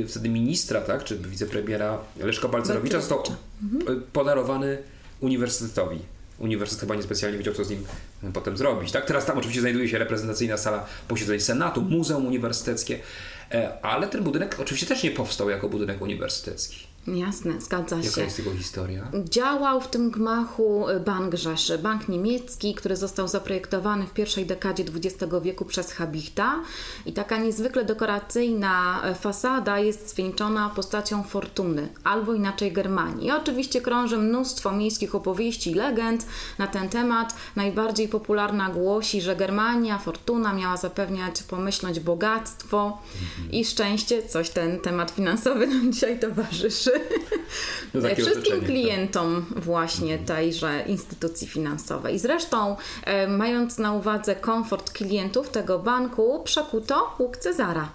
wtedy 0.08 0.28
ministra, 0.28 0.80
tak, 0.80 1.04
czy 1.04 1.18
wicepremiera 1.18 1.98
Leszka 2.20 2.48
Balcerowicza 2.48 3.00
został 3.00 3.18
e, 3.18 4.00
podarowany 4.12 4.78
uniwersytetowi. 5.20 5.98
Uniwersytet 6.38 6.80
chyba 6.80 6.94
niespecjalnie 6.94 7.38
wiedział, 7.38 7.54
co 7.54 7.64
z 7.64 7.70
nim 7.70 7.84
potem 8.32 8.56
zrobić. 8.56 8.92
Tak? 8.92 9.06
Teraz 9.06 9.24
tam 9.24 9.38
oczywiście 9.38 9.60
znajduje 9.60 9.88
się 9.88 9.98
reprezentacyjna 9.98 10.56
sala 10.56 10.86
posiedzeń 11.08 11.40
Senatu, 11.40 11.82
Muzeum 11.82 12.26
Uniwersyteckie, 12.26 12.98
e, 13.52 13.84
ale 13.84 14.06
ten 14.06 14.24
budynek 14.24 14.56
oczywiście 14.60 14.86
też 14.86 15.02
nie 15.02 15.10
powstał 15.10 15.50
jako 15.50 15.68
budynek 15.68 16.02
uniwersytecki. 16.02 16.91
Jasne, 17.06 17.60
zgadza 17.60 17.96
Jaka 17.96 18.10
się. 18.10 18.20
jest 18.20 18.38
jego 18.38 18.50
historia? 18.50 19.08
Działał 19.24 19.80
w 19.80 19.88
tym 19.88 20.10
gmachu 20.10 20.86
Bank 21.04 21.34
Rzeszy, 21.34 21.78
bank 21.78 22.08
niemiecki, 22.08 22.74
który 22.74 22.96
został 22.96 23.28
zaprojektowany 23.28 24.06
w 24.06 24.12
pierwszej 24.12 24.46
dekadzie 24.46 24.84
XX 24.96 25.32
wieku 25.42 25.64
przez 25.64 25.92
Habichta 25.92 26.60
i 27.06 27.12
taka 27.12 27.36
niezwykle 27.38 27.84
dekoracyjna 27.84 29.02
fasada 29.20 29.78
jest 29.78 30.10
zwieńczona 30.10 30.68
postacią 30.68 31.22
Fortuny, 31.22 31.88
albo 32.04 32.34
inaczej 32.34 32.72
Germanii. 32.72 33.26
I 33.26 33.30
oczywiście 33.30 33.80
krąży 33.80 34.18
mnóstwo 34.18 34.72
miejskich 34.72 35.14
opowieści 35.14 35.70
i 35.70 35.74
legend 35.74 36.26
na 36.58 36.66
ten 36.66 36.88
temat. 36.88 37.34
Najbardziej 37.56 38.08
popularna 38.08 38.68
głosi, 38.68 39.20
że 39.20 39.36
Germania, 39.36 39.98
Fortuna 39.98 40.52
miała 40.52 40.76
zapewniać 40.76 41.42
pomyślność 41.42 42.00
bogactwo 42.00 43.02
i 43.52 43.64
szczęście, 43.64 44.22
coś 44.28 44.50
ten 44.50 44.80
temat 44.80 45.10
finansowy 45.10 45.66
nam 45.66 45.92
dzisiaj 45.92 46.18
towarzyszy. 46.18 46.91
No, 47.94 48.02
takie 48.02 48.22
Wszystkim 48.22 48.38
otoczenie, 48.38 48.60
tak. 48.60 48.70
klientom 48.70 49.46
właśnie 49.56 50.18
tejże 50.18 50.82
instytucji 50.86 51.46
finansowej. 51.48 52.18
Zresztą, 52.18 52.76
e, 53.04 53.28
mając 53.28 53.78
na 53.78 53.92
uwadze 53.92 54.36
komfort 54.36 54.90
klientów 54.90 55.48
tego 55.48 55.78
banku, 55.78 56.42
przekuto 56.44 57.14
łuk 57.18 57.36
Cezara. 57.36 57.88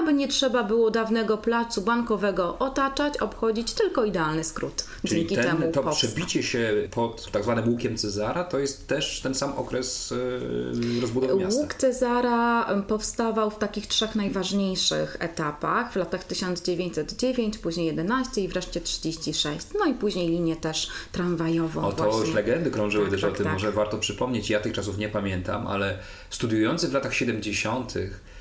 Aby 0.00 0.12
nie 0.12 0.28
trzeba 0.28 0.64
było 0.64 0.90
dawnego 0.90 1.38
placu 1.38 1.82
bankowego 1.82 2.58
otaczać, 2.58 3.16
obchodzić 3.18 3.72
tylko 3.72 4.04
idealny 4.04 4.44
skrót. 4.44 4.84
Czyli 5.06 5.20
Dzięki 5.20 5.34
ten, 5.34 5.44
temu 5.44 5.72
to 5.72 5.82
powstał. 5.82 6.10
przebicie 6.10 6.42
się 6.42 6.72
pod 6.90 7.30
tak 7.30 7.42
zwanym 7.42 7.68
łukiem 7.68 7.96
Cezara 7.96 8.44
to 8.44 8.58
jest 8.58 8.86
też 8.86 9.20
ten 9.20 9.34
sam 9.34 9.52
okres 9.52 10.12
e, 10.12 11.00
rozbudowy 11.00 11.34
miasta. 11.34 11.60
Łuk 11.60 11.74
Cezara 11.74 12.66
powstawał 12.88 13.50
w 13.50 13.58
takich 13.58 13.86
trzech 13.86 14.14
najważniejszych 14.14 15.16
etapach, 15.20 15.92
w 15.92 15.96
latach 15.96 16.24
1909, 16.24 17.58
później 17.58 17.86
11 17.86 18.40
i 18.40 18.48
wreszcie 18.48 18.80
36. 18.80 19.66
No 19.78 19.84
i 19.86 19.94
później 19.94 20.28
linię 20.28 20.56
też 20.56 20.88
tramwajową. 21.12 21.84
O 21.84 21.92
to 21.92 22.04
właśnie. 22.04 22.20
już 22.20 22.34
legendy 22.34 22.70
krążyły 22.70 23.04
Tak, 23.04 23.12
też 23.12 23.20
tak, 23.20 23.30
o 23.32 23.34
tym, 23.34 23.44
tak. 23.44 23.52
może 23.52 23.72
warto 23.72 23.98
przypomnieć. 23.98 24.50
Ja 24.50 24.60
tych 24.60 24.72
czasów 24.72 24.98
nie 24.98 25.08
pamiętam, 25.08 25.66
ale 25.66 25.98
studiujący 26.30 26.88
w 26.88 26.92
latach 26.92 27.14
70. 27.14 27.94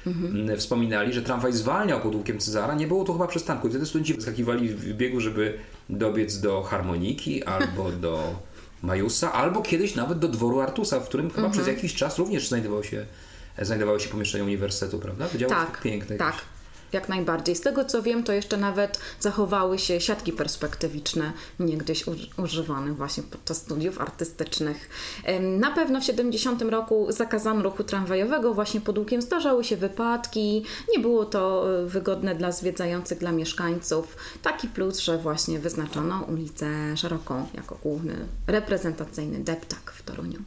Mhm. 0.08 0.58
wspominali, 0.58 1.14
że 1.14 1.22
tramwaj 1.22 1.54
zwalniał 1.54 2.00
pod 2.02 2.16
łukiem 2.16 2.40
Cezara. 2.40 2.76
Nie 2.76 2.88
było 2.88 3.04
tu 3.04 3.14
chyba 3.14 3.28
przystanku. 3.28 3.68
I 3.68 3.70
wtedy 3.70 3.86
studenci 3.86 4.22
skakiwali 4.22 4.70
w 4.70 4.94
biegu, 4.94 5.20
żeby 5.20 5.58
dobiec 5.90 6.40
do 6.40 6.64
harmoniki 6.64 7.44
albo 7.54 7.92
do 7.92 8.36
Majusa, 8.82 9.34
albo 9.34 9.62
kiedyś 9.62 9.96
nawet 9.96 10.20
do 10.20 10.28
dworu 10.28 10.60
Artusa, 10.62 11.00
w 11.00 11.06
którym 11.08 11.30
chyba 11.30 11.48
Mhm. 11.48 11.52
przez 11.54 11.68
jakiś 11.68 11.94
czas 11.96 12.18
również 12.18 12.48
znajdowało 12.48 12.84
się, 12.84 13.06
znajdowało 13.62 14.00
się 14.00 14.10
pomieszczenie 14.10 14.44
uniwersytetu, 14.44 15.00
prawda? 15.00 15.28
Wydział 15.28 15.50
Tak, 15.50 15.82
piękny. 15.82 16.18
tak. 16.18 16.36
Jak 16.94 17.10
najbardziej. 17.10 17.56
Z 17.56 17.62
tego 17.62 17.86
co 17.86 18.02
wiem, 18.02 18.24
to 18.24 18.34
jeszcze 18.34 18.58
nawet 18.58 19.00
zachowały 19.20 19.80
się 19.80 20.02
siatki 20.02 20.34
perspektywiczne, 20.34 21.32
niegdyś 21.60 22.08
uż- 22.08 22.30
używane 22.40 22.94
właśnie 22.94 23.24
podczas 23.24 23.58
studiów 23.58 24.02
artystycznych. 24.02 24.90
Na 25.60 25.72
pewno 25.72 26.02
w 26.02 26.04
70 26.04 26.62
roku 26.62 27.08
zakazano 27.10 27.64
ruchu 27.64 27.84
tramwajowego 27.84 28.54
właśnie 28.54 28.82
pod 28.82 28.98
łukiem. 28.98 29.22
Zdarzały 29.22 29.64
się 29.64 29.78
wypadki, 29.78 30.64
nie 30.96 31.00
było 31.00 31.26
to 31.26 31.66
e, 31.82 31.86
wygodne 31.86 32.36
dla 32.36 32.52
zwiedzających, 32.52 33.18
dla 33.20 33.32
mieszkańców. 33.32 34.18
Taki 34.42 34.68
plus, 34.68 35.00
że 35.00 35.18
właśnie 35.18 35.60
wyznaczono 35.60 36.26
ulicę 36.30 36.98
szeroką 36.98 37.48
jako 37.54 37.78
główny 37.84 38.16
reprezentacyjny 38.48 39.40
deptak 39.40 39.92
w 39.96 40.04
Toruniu. 40.04 40.40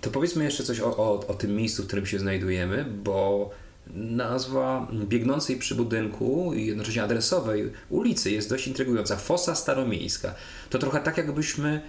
To 0.00 0.10
powiedzmy 0.10 0.44
jeszcze 0.44 0.64
coś 0.64 0.80
o, 0.80 0.96
o, 0.96 1.26
o 1.28 1.34
tym 1.34 1.54
miejscu, 1.56 1.82
w 1.82 1.86
którym 1.86 2.06
się 2.06 2.18
znajdujemy, 2.18 2.84
bo 3.04 3.50
nazwa 3.94 4.86
biegnącej 4.92 5.56
przy 5.56 5.74
budynku 5.74 6.52
i 6.54 6.66
jednocześnie 6.66 7.02
adresowej 7.02 7.72
ulicy 7.90 8.30
jest 8.30 8.50
dość 8.50 8.66
intrygująca. 8.68 9.16
Fosa 9.16 9.54
Staromiejska. 9.54 10.34
To 10.70 10.78
trochę 10.78 11.00
tak, 11.00 11.16
jakbyśmy 11.18 11.80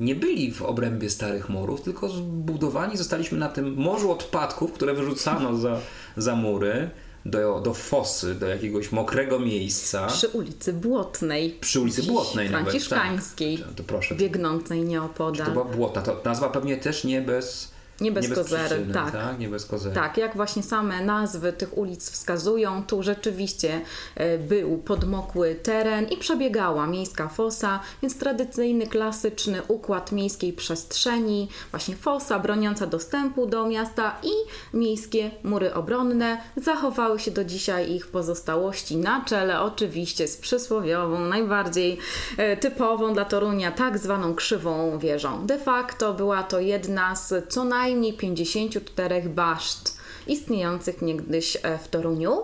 nie 0.00 0.14
byli 0.14 0.52
w 0.52 0.62
obrębie 0.62 1.10
starych 1.10 1.48
murów, 1.48 1.80
tylko 1.82 2.08
zbudowani 2.08 2.96
zostaliśmy 2.96 3.38
na 3.38 3.48
tym 3.48 3.74
morzu 3.74 4.10
odpadków, 4.12 4.72
które 4.72 4.94
wyrzucano 4.94 5.56
za, 5.56 5.80
za 6.16 6.36
mury 6.36 6.90
do, 7.26 7.60
do 7.60 7.74
fosy, 7.74 8.34
do 8.34 8.46
jakiegoś 8.46 8.92
mokrego 8.92 9.38
miejsca. 9.38 10.06
Przy 10.06 10.28
ulicy 10.28 10.72
Błotnej. 10.72 11.50
Przy 11.60 11.80
ulicy 11.80 12.02
Błotnej 12.02 12.50
nawet, 12.50 12.66
Franciszkańskiej. 12.66 13.58
tak. 13.58 13.74
To 13.74 13.82
proszę. 13.82 14.14
Biegnącej 14.14 14.80
To 14.80 14.86
nieopodal. 14.86 15.52
była 15.52 15.64
błota. 15.64 16.02
To 16.02 16.20
nazwa 16.24 16.48
pewnie 16.48 16.76
też 16.76 17.04
nie 17.04 17.20
bez 17.20 17.73
Nie 18.00 18.12
bez, 18.12 18.22
Nie 18.22 18.28
bez 18.28 18.38
kozery, 18.38 18.64
przyczyny, 18.64 18.94
tak. 18.94 19.12
tak? 19.12 19.38
Nie 19.38 19.48
bez 19.48 19.66
kozery. 19.66 19.94
Tak, 19.94 20.16
jak 20.16 20.36
właśnie 20.36 20.62
same 20.62 21.04
nazwy 21.04 21.52
tych 21.52 21.78
ulic 21.78 22.10
wskazują, 22.10 22.84
tu 22.86 23.02
rzeczywiście 23.02 23.80
e, 24.14 24.38
był 24.38 24.78
podmokły 24.78 25.54
teren 25.54 26.08
i 26.08 26.16
przebiegała 26.16 26.86
miejska 26.86 27.28
fosa, 27.28 27.80
więc 28.02 28.18
tradycyjny, 28.18 28.86
klasyczny 28.86 29.62
układ 29.68 30.12
miejskiej 30.12 30.52
przestrzeni, 30.52 31.48
właśnie 31.70 31.96
fosa 31.96 32.38
broniąca 32.38 32.86
dostępu 32.86 33.46
do 33.46 33.66
miasta 33.66 34.16
i 34.22 34.32
miejskie 34.76 35.30
mury 35.42 35.74
obronne. 35.74 36.38
Zachowały 36.56 37.18
się 37.20 37.30
do 37.30 37.44
dzisiaj 37.44 37.92
ich 37.92 38.06
pozostałości 38.06 38.96
na 38.96 39.24
czele, 39.24 39.60
oczywiście 39.60 40.28
z 40.28 40.36
przysłowiową, 40.36 41.20
najbardziej 41.20 41.98
e, 42.36 42.56
typową 42.56 43.14
dla 43.14 43.24
Torunia, 43.24 43.72
tak 43.72 43.98
zwaną 43.98 44.34
krzywą 44.34 44.98
wieżą. 44.98 45.46
De 45.46 45.58
facto 45.58 46.14
była 46.14 46.42
to 46.42 46.60
jedna 46.60 47.16
z 47.16 47.48
co 47.48 47.64
najmniej 47.64 47.83
54 48.18 49.22
baszt 49.28 49.98
istniejących 50.26 51.02
niegdyś 51.02 51.58
e, 51.62 51.78
w 51.78 51.88
Toruniu. 51.88 52.42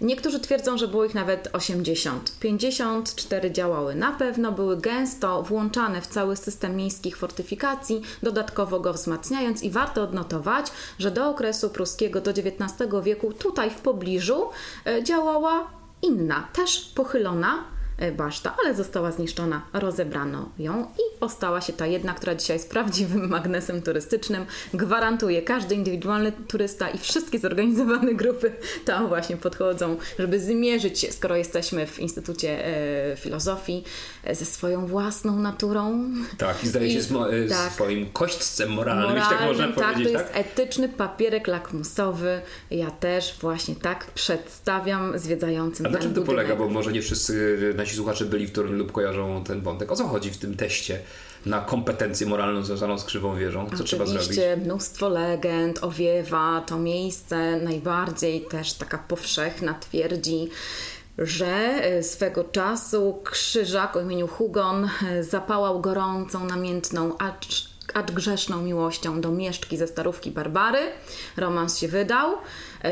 Niektórzy 0.00 0.40
twierdzą, 0.40 0.78
że 0.78 0.88
było 0.88 1.04
ich 1.04 1.14
nawet 1.14 1.48
80. 1.52 2.38
54 2.40 3.50
działały 3.50 3.94
na 3.94 4.12
pewno, 4.12 4.52
były 4.52 4.76
gęsto 4.76 5.42
włączane 5.42 6.00
w 6.00 6.06
cały 6.06 6.36
system 6.36 6.76
miejskich 6.76 7.16
fortyfikacji, 7.16 8.02
dodatkowo 8.22 8.80
go 8.80 8.92
wzmacniając 8.92 9.62
i 9.62 9.70
warto 9.70 10.02
odnotować, 10.02 10.66
że 10.98 11.10
do 11.10 11.30
okresu 11.30 11.70
pruskiego 11.70 12.20
do 12.20 12.30
XIX 12.30 12.90
wieku 13.02 13.32
tutaj 13.32 13.70
w 13.70 13.80
pobliżu 13.80 14.48
e, 14.86 15.04
działała 15.04 15.70
inna, 16.02 16.48
też 16.52 16.92
pochylona 16.94 17.64
baszta, 18.16 18.56
ale 18.64 18.74
została 18.74 19.12
zniszczona, 19.12 19.62
rozebrano 19.72 20.48
ją 20.58 20.82
i 20.82 21.20
ostała 21.20 21.60
się 21.60 21.72
ta 21.72 21.86
jedna, 21.86 22.14
która 22.14 22.34
dzisiaj 22.34 22.56
jest 22.56 22.70
prawdziwym 22.70 23.28
magnesem 23.36 23.82
turystycznym. 23.82 24.46
Gwarantuje, 24.74 25.42
każdy 25.42 25.74
indywidualny 25.74 26.32
turysta 26.48 26.90
i 26.90 26.98
wszystkie 26.98 27.38
zorganizowane 27.38 28.14
grupy 28.14 28.52
tam 28.84 29.08
właśnie 29.08 29.36
podchodzą, 29.36 29.96
żeby 30.18 30.40
zmierzyć 30.40 30.98
się, 30.98 31.12
skoro 31.12 31.36
jesteśmy 31.36 31.86
w 31.86 31.98
Instytucie 31.98 32.66
e, 32.66 33.16
Filozofii, 33.16 33.84
e, 34.24 34.34
ze 34.34 34.44
swoją 34.44 34.86
własną 34.86 35.38
naturą. 35.38 36.10
Tak, 36.38 36.64
i 36.64 36.68
zdaje 36.68 36.90
się 36.90 37.02
z, 37.02 37.10
mo- 37.10 37.32
e, 37.32 37.48
tak. 37.48 37.72
swoim 37.72 38.10
kośćcem 38.12 38.70
moralnym, 38.70 39.16
jeśli 39.16 39.36
tak 39.36 39.46
można 39.46 39.68
tak, 39.68 39.74
powiedzieć, 39.74 40.12
to 40.12 40.18
tak? 40.18 40.36
jest 40.36 40.48
etyczny 40.48 40.88
papierek 40.88 41.46
lakmusowy. 41.46 42.40
Ja 42.70 42.90
też 42.90 43.34
właśnie 43.40 43.74
tak 43.74 44.06
przedstawiam 44.10 45.18
zwiedzającym 45.18 45.86
A 45.86 45.88
na 45.88 45.98
czym 45.98 46.14
to 46.14 46.20
budynek. 46.20 46.46
polega? 46.46 46.56
Bo 46.56 46.68
może 46.68 46.92
nie 46.92 47.02
wszyscy 47.02 47.58
nasi 47.76 47.89
słuchacze 47.96 48.24
byli 48.24 48.46
w 48.46 48.52
Toruniu 48.52 48.78
lub 48.78 48.92
kojarzą 48.92 49.44
ten 49.44 49.60
wątek. 49.60 49.92
O 49.92 49.96
co 49.96 50.08
chodzi 50.08 50.30
w 50.30 50.38
tym 50.38 50.56
teście 50.56 51.00
na 51.46 51.60
kompetencję 51.60 52.26
moralną 52.26 52.62
związaną 52.62 52.98
z 52.98 53.04
krzywą 53.04 53.36
wieżą? 53.36 53.70
Co 53.76 53.84
trzeba 53.84 54.06
zrobić? 54.06 54.22
Oczywiście 54.22 54.56
mnóstwo 54.56 55.08
legend 55.08 55.84
owiewa 55.84 56.64
to 56.66 56.78
miejsce, 56.78 57.60
najbardziej 57.60 58.40
też 58.40 58.72
taka 58.72 58.98
powszechna 58.98 59.74
twierdzi, 59.74 60.48
że 61.18 61.46
e, 61.46 62.02
swego 62.02 62.44
czasu 62.44 63.20
krzyżak 63.24 63.96
o 63.96 64.00
imieniu 64.00 64.28
Hugon 64.28 64.90
e, 65.08 65.24
zapałał 65.24 65.80
gorącą, 65.80 66.44
namiętną, 66.44 67.18
acz, 67.18 67.68
acz 67.94 68.10
grzeszną 68.10 68.62
miłością 68.62 69.20
do 69.20 69.30
mieszczki 69.30 69.76
ze 69.76 69.86
starówki 69.86 70.30
Barbary. 70.30 70.80
Romans 71.36 71.78
się 71.78 71.88
wydał. 71.88 72.36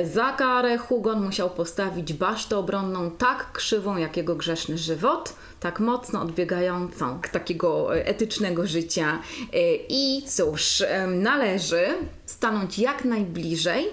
Za 0.05 0.33
karę 0.33 0.79
Hugon 0.79 1.25
musiał 1.25 1.51
postawić 1.51 2.13
basztę 2.13 2.57
obronną 2.57 3.11
tak 3.11 3.53
krzywą, 3.53 3.97
jak 3.97 4.17
jego 4.17 4.37
grzeszny 4.37 4.79
żywot, 4.79 5.35
tak 5.61 5.81
mocno 5.81 6.23
odbiegającą 6.23 7.21
takiego 7.33 7.97
e, 7.97 8.07
etycznego 8.07 8.67
życia. 8.67 9.23
E, 9.53 9.75
I 9.89 10.23
cóż, 10.27 10.83
należy 11.07 11.87
stanąć 12.27 12.79
jak 12.79 13.05
najbliżej 13.05 13.87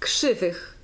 krzywych 0.00 0.79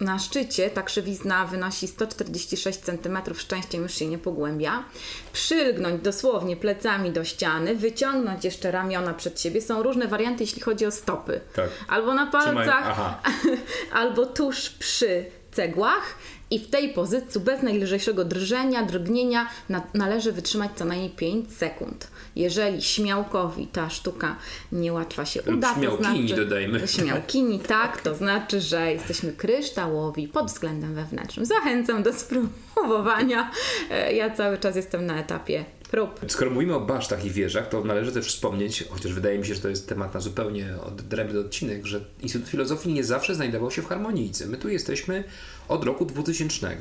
na 0.00 0.18
szczycie 0.18 0.70
ta 0.70 0.82
krzywizna 0.82 1.46
wynosi 1.46 1.88
146 1.88 2.80
cm, 2.80 3.18
szczęściem 3.34 3.82
już 3.82 3.94
się 3.94 4.06
nie 4.06 4.18
pogłębia. 4.18 4.84
Przylgnąć 5.32 6.02
dosłownie 6.02 6.56
plecami 6.56 7.10
do 7.10 7.24
ściany, 7.24 7.74
wyciągnąć 7.74 8.44
jeszcze 8.44 8.70
ramiona 8.70 9.14
przed 9.14 9.40
siebie. 9.40 9.62
Są 9.62 9.82
różne 9.82 10.08
warianty, 10.08 10.42
jeśli 10.42 10.62
chodzi 10.62 10.86
o 10.86 10.90
stopy. 10.90 11.40
Tak. 11.54 11.70
Albo 11.88 12.14
na 12.14 12.26
palcach, 12.26 13.20
albo 13.92 14.26
tuż 14.26 14.70
przy 14.70 15.24
cegłach. 15.52 16.14
I 16.50 16.58
w 16.58 16.70
tej 16.70 16.92
pozycji 16.92 17.40
bez 17.40 17.62
najlżejszego 17.62 18.24
drżenia, 18.24 18.82
drgnienia 18.82 19.48
na, 19.68 19.82
należy 19.94 20.32
wytrzymać 20.32 20.70
co 20.76 20.84
najmniej 20.84 21.10
5 21.10 21.52
sekund. 21.52 22.08
Jeżeli 22.38 22.82
śmiałkowi 22.82 23.66
ta 23.66 23.90
sztuka 23.90 24.36
niełatwa 24.72 25.24
się 25.24 25.42
uda, 25.42 25.74
to 25.74 25.80
śmiałkini, 25.80 26.28
znaczy, 26.28 26.44
dodajmy. 26.44 26.88
Śmiałkini, 26.88 27.60
tak, 27.60 28.00
to 28.02 28.14
znaczy, 28.14 28.60
że 28.60 28.92
jesteśmy 28.92 29.32
kryształowi 29.32 30.28
pod 30.28 30.46
względem 30.46 30.94
wewnętrznym. 30.94 31.46
Zachęcam 31.46 32.02
do 32.02 32.10
spróbowania. 32.12 33.50
E, 33.90 34.12
Ja 34.14 34.30
cały 34.30 34.58
czas 34.58 34.76
jestem 34.76 35.06
na 35.06 35.20
etapie 35.20 35.64
prób. 35.90 36.20
Skoro 36.28 36.50
mówimy 36.50 36.74
o 36.74 36.80
basztach 36.80 37.24
i 37.24 37.30
wieżach, 37.30 37.68
to 37.68 37.84
należy 37.84 38.12
też 38.12 38.26
wspomnieć, 38.26 38.84
chociaż 38.90 39.12
wydaje 39.12 39.38
mi 39.38 39.46
się, 39.46 39.54
że 39.54 39.60
to 39.60 39.68
jest 39.68 39.88
temat 39.88 40.14
na 40.14 40.20
zupełnie 40.20 40.74
odrębny 40.86 41.40
odcinek, 41.40 41.86
że 41.86 42.00
Instytut 42.20 42.48
Filozofii 42.48 42.92
nie 42.92 43.04
zawsze 43.04 43.34
znajdował 43.34 43.70
się 43.70 43.82
w 43.82 43.86
harmonijce. 43.86 44.46
My 44.46 44.56
tu 44.56 44.68
jesteśmy 44.68 45.24
od 45.68 45.84
roku 45.84 46.04
2000. 46.04 46.76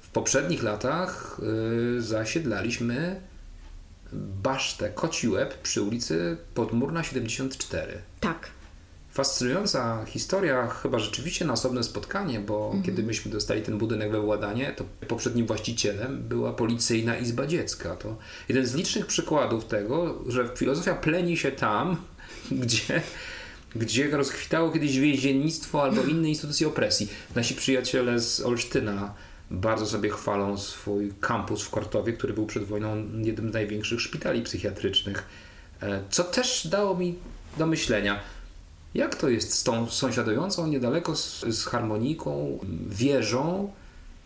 W 0.00 0.10
poprzednich 0.10 0.62
latach 0.62 1.40
y, 1.96 2.02
zasiedlaliśmy 2.02 3.20
basztę 4.12 4.90
Koci 4.90 5.28
Łeb 5.28 5.58
przy 5.62 5.82
ulicy 5.82 6.36
Podmurna 6.54 7.02
74. 7.02 7.92
Tak. 8.20 8.50
Fascynująca 9.10 10.04
historia, 10.04 10.66
chyba 10.66 10.98
rzeczywiście 10.98 11.44
na 11.44 11.52
osobne 11.52 11.82
spotkanie, 11.82 12.40
bo 12.40 12.74
kiedy 12.84 13.02
myśmy 13.02 13.30
dostali 13.32 13.62
ten 13.62 13.78
budynek 13.78 14.12
we 14.12 14.20
władanie, 14.20 14.72
to 14.76 14.84
poprzednim 15.08 15.46
właścicielem 15.46 16.22
była 16.22 16.52
policyjna 16.52 17.16
izba 17.16 17.46
dziecka. 17.46 17.96
To 17.96 18.16
jeden 18.48 18.66
z 18.66 18.74
licznych 18.74 19.06
przykładów 19.06 19.64
tego, 19.64 20.24
że 20.26 20.50
filozofia 20.56 20.94
pleni 20.94 21.36
się 21.36 21.52
tam, 21.52 21.96
gdzie, 22.50 23.02
gdzie 23.76 24.10
rozkwitało 24.10 24.70
kiedyś 24.70 24.98
więziennictwo 24.98 25.82
albo 25.82 26.02
inne 26.02 26.28
instytucje 26.28 26.68
opresji. 26.68 27.08
Nasi 27.34 27.54
przyjaciele 27.54 28.20
z 28.20 28.40
Olsztyna 28.40 29.14
bardzo 29.50 29.86
sobie 29.86 30.10
chwalą 30.10 30.58
swój 30.58 31.12
kampus 31.20 31.62
w 31.62 31.70
Kortowie, 31.70 32.12
który 32.12 32.34
był 32.34 32.46
przed 32.46 32.64
wojną 32.64 33.04
jednym 33.24 33.50
z 33.50 33.54
największych 33.54 34.00
szpitali 34.00 34.42
psychiatrycznych, 34.42 35.26
e, 35.82 36.02
co 36.10 36.24
też 36.24 36.66
dało 36.66 36.96
mi 36.96 37.18
do 37.56 37.66
myślenia. 37.66 38.20
Jak 38.94 39.14
to 39.14 39.28
jest 39.28 39.54
z 39.54 39.64
tą 39.64 39.90
sąsiadującą 39.90 40.66
niedaleko 40.66 41.16
z, 41.16 41.40
z 41.40 41.64
harmoniką, 41.64 42.58
wieżą, 42.88 43.70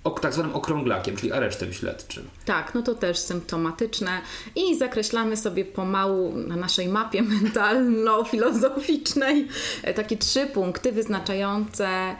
ok, 0.04 0.20
tak 0.20 0.34
zwanym 0.34 0.54
okrąglakiem, 0.54 1.16
czyli 1.16 1.32
aresztem 1.32 1.72
śledczym? 1.72 2.28
Tak, 2.44 2.74
no 2.74 2.82
to 2.82 2.94
też 2.94 3.18
symptomatyczne 3.18 4.20
i 4.56 4.78
zakreślamy 4.78 5.36
sobie 5.36 5.64
pomału 5.64 6.36
na 6.36 6.56
naszej 6.56 6.88
mapie 6.88 7.22
mentalno-filozoficznej 7.42 9.48
e, 9.82 9.94
takie 9.94 10.16
trzy 10.16 10.46
punkty 10.46 10.92
wyznaczające 10.92 12.16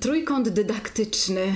trójkąt 0.00 0.48
dydaktyczny 0.48 1.54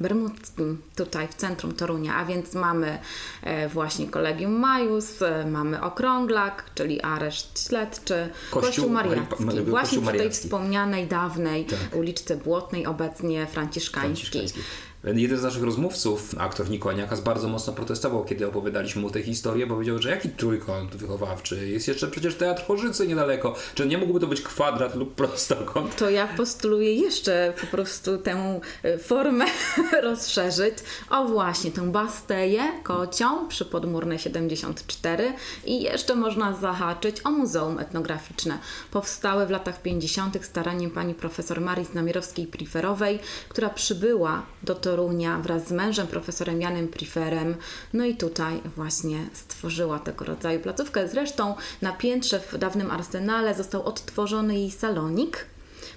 bermudzki 0.00 0.62
tutaj 0.96 1.28
w 1.28 1.34
centrum 1.34 1.72
Torunia, 1.72 2.14
a 2.14 2.24
więc 2.24 2.54
mamy 2.54 2.98
e, 3.42 3.68
właśnie 3.68 4.06
Kolegium 4.06 4.52
Majus, 4.52 5.22
e, 5.22 5.46
mamy 5.46 5.82
Okrąglak, 5.82 6.70
czyli 6.74 7.02
areszt 7.02 7.68
śledczy, 7.68 8.28
Kościół 8.50 8.62
Kościół 8.62 8.90
Mariacki, 8.90 9.44
Kościół 9.44 9.64
właśnie 9.64 10.02
przy 10.02 10.12
tej 10.12 10.30
wspomnianej 10.30 11.06
dawnej 11.06 11.64
Tak. 11.64 11.96
uliczce 11.96 12.36
Błotnej, 12.36 12.86
obecnie 12.86 13.46
franciszkańskiej. 13.46 14.48
Franciszkański. 14.48 14.87
Jeden 15.04 15.38
z 15.38 15.42
naszych 15.42 15.62
rozmówców, 15.62 16.34
aktor 16.38 16.70
Nikoniakas, 16.70 17.20
bardzo 17.20 17.48
mocno 17.48 17.72
protestował, 17.72 18.24
kiedy 18.24 18.46
opowiadaliśmy 18.46 19.02
mu 19.02 19.10
tę 19.10 19.22
historię, 19.22 19.66
bo 19.66 19.74
powiedział, 19.74 19.98
że 19.98 20.10
jaki 20.10 20.28
trójkąt 20.28 20.96
wychowawczy? 20.96 21.68
Jest 21.68 21.88
jeszcze 21.88 22.08
przecież 22.08 22.34
teatr 22.34 22.64
Chorzycy 22.64 23.06
niedaleko. 23.06 23.54
Czy 23.74 23.86
nie 23.86 23.98
mógłby 23.98 24.20
to 24.20 24.26
być 24.26 24.42
kwadrat 24.42 24.94
lub 24.94 25.14
prostokąt? 25.14 25.96
To 25.96 26.10
ja 26.10 26.28
postuluję 26.36 26.94
jeszcze 26.94 27.52
po 27.60 27.66
prostu 27.66 28.18
tę 28.18 28.60
y, 28.84 28.98
formę 28.98 29.44
rozszerzyć. 30.02 30.74
O 31.10 31.24
właśnie, 31.24 31.70
tę 31.70 31.92
Basteję 31.92 32.62
kocią 32.82 33.48
przy 33.48 33.64
Podmurnej 33.64 34.18
74 34.18 35.32
i 35.64 35.82
jeszcze 35.82 36.14
można 36.14 36.56
zahaczyć 36.56 37.26
o 37.26 37.30
Muzeum 37.30 37.78
Etnograficzne. 37.78 38.58
Powstałe 38.90 39.46
w 39.46 39.50
latach 39.50 39.82
50. 39.82 40.44
staraniem 40.44 40.90
pani 40.90 41.14
profesor 41.14 41.60
Marii 41.60 41.86
Znamirowskiej-Priferowej, 41.86 43.18
która 43.48 43.70
przybyła 43.70 44.42
do 44.62 44.74
Torunia 44.88 45.38
wraz 45.38 45.68
z 45.68 45.72
mężem 45.72 46.06
profesorem 46.06 46.60
Janem 46.60 46.88
Priferem. 46.88 47.56
No 47.92 48.04
i 48.04 48.16
tutaj 48.16 48.60
właśnie 48.76 49.18
stworzyła 49.32 49.98
tego 49.98 50.24
rodzaju 50.24 50.60
placówkę. 50.60 51.08
Zresztą 51.08 51.54
na 51.82 51.92
piętrze 51.92 52.40
w 52.40 52.58
dawnym 52.58 52.90
arsenale 52.90 53.54
został 53.54 53.82
odtworzony 53.82 54.54
jej 54.54 54.70
salonik 54.70 55.46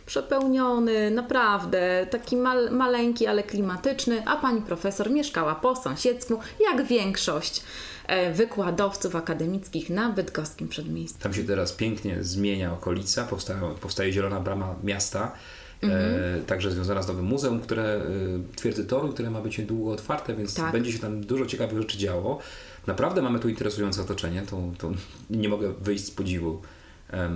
przepełniony, 0.05 1.11
naprawdę, 1.11 2.07
taki 2.09 2.37
mal, 2.37 2.71
maleńki, 2.71 3.27
ale 3.27 3.43
klimatyczny, 3.43 4.23
a 4.25 4.35
pani 4.37 4.61
profesor 4.61 5.11
mieszkała 5.11 5.55
po 5.55 5.75
sąsiedzku, 5.75 6.39
jak 6.59 6.87
większość 6.87 7.63
e, 8.07 8.33
wykładowców 8.33 9.15
akademickich 9.15 9.89
na 9.89 10.09
bydgoskim 10.09 10.67
przedmieściu. 10.67 11.17
Tam 11.19 11.33
się 11.33 11.43
teraz 11.43 11.73
pięknie 11.73 12.23
zmienia 12.23 12.73
okolica, 12.73 13.23
powstaje, 13.23 13.59
powstaje 13.81 14.13
zielona 14.13 14.39
brama 14.39 14.75
miasta, 14.83 15.31
e, 15.83 16.41
także 16.47 16.71
związana 16.71 17.01
z 17.01 17.07
nowym 17.07 17.25
muzeum, 17.25 17.59
które 17.59 17.83
e, 17.83 18.01
twierdzy 18.55 18.85
toru, 18.85 19.09
które 19.09 19.29
ma 19.29 19.41
być 19.41 19.57
niedługo 19.57 19.91
otwarte, 19.91 20.35
więc 20.35 20.53
Tak. 20.55 20.71
będzie 20.71 20.91
się 20.91 20.99
tam 20.99 21.21
dużo 21.21 21.45
ciekawych 21.45 21.81
rzeczy 21.81 21.97
działo. 21.97 22.39
Naprawdę 22.87 23.21
mamy 23.21 23.39
tu 23.39 23.49
interesujące 23.49 24.01
otoczenie, 24.01 24.43
to, 24.49 24.61
to 24.77 24.91
nie 25.29 25.49
mogę 25.49 25.73
wyjść 25.73 26.05
z 26.05 26.11
podziwu 26.11 26.61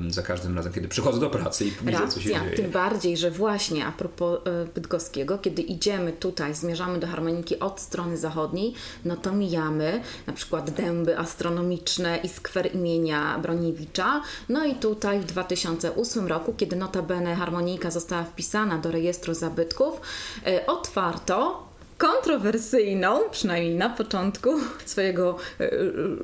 za 0.07 0.21
każdym 0.21 0.55
razem, 0.57 0.73
kiedy 0.73 0.87
przychodzę 0.87 1.19
do 1.19 1.29
pracy 1.29 1.65
i 1.65 1.71
widzę, 1.71 2.07
co 2.07 2.19
się 2.19 2.29
Racja, 2.29 2.45
dzieje. 2.45 2.57
tym 2.57 2.71
bardziej, 2.71 3.17
że 3.17 3.31
właśnie 3.31 3.85
a 3.85 3.91
propos 3.91 4.39
e, 4.45 4.65
bydgoskiego, 4.75 5.37
kiedy 5.37 5.61
idziemy 5.61 6.13
tutaj, 6.13 6.55
zmierzamy 6.55 6.99
do 6.99 7.07
harmoniki 7.07 7.59
od 7.59 7.79
strony 7.79 8.17
zachodniej, 8.17 8.73
no 9.05 9.17
to 9.17 9.31
mijamy 9.31 10.01
na 10.27 10.33
przykład 10.33 10.71
dęby 10.71 11.17
astronomiczne 11.17 12.17
i 12.23 12.29
skwer 12.29 12.75
imienia 12.75 13.39
Broniewicza. 13.39 14.21
No 14.49 14.65
i 14.65 14.75
tutaj 14.75 15.19
w 15.19 15.25
2008 15.25 16.27
roku, 16.27 16.53
kiedy 16.57 16.75
notabene 16.75 17.35
harmonika 17.35 17.91
została 17.91 18.23
wpisana 18.23 18.77
do 18.77 18.91
rejestru 18.91 19.33
zabytków, 19.33 20.01
e, 20.45 20.65
otwarto 20.65 21.65
kontrowersyjną, 21.97 23.19
przynajmniej 23.31 23.75
na 23.75 23.89
początku 23.89 24.49
swojego 24.85 25.37
e, 25.59 25.69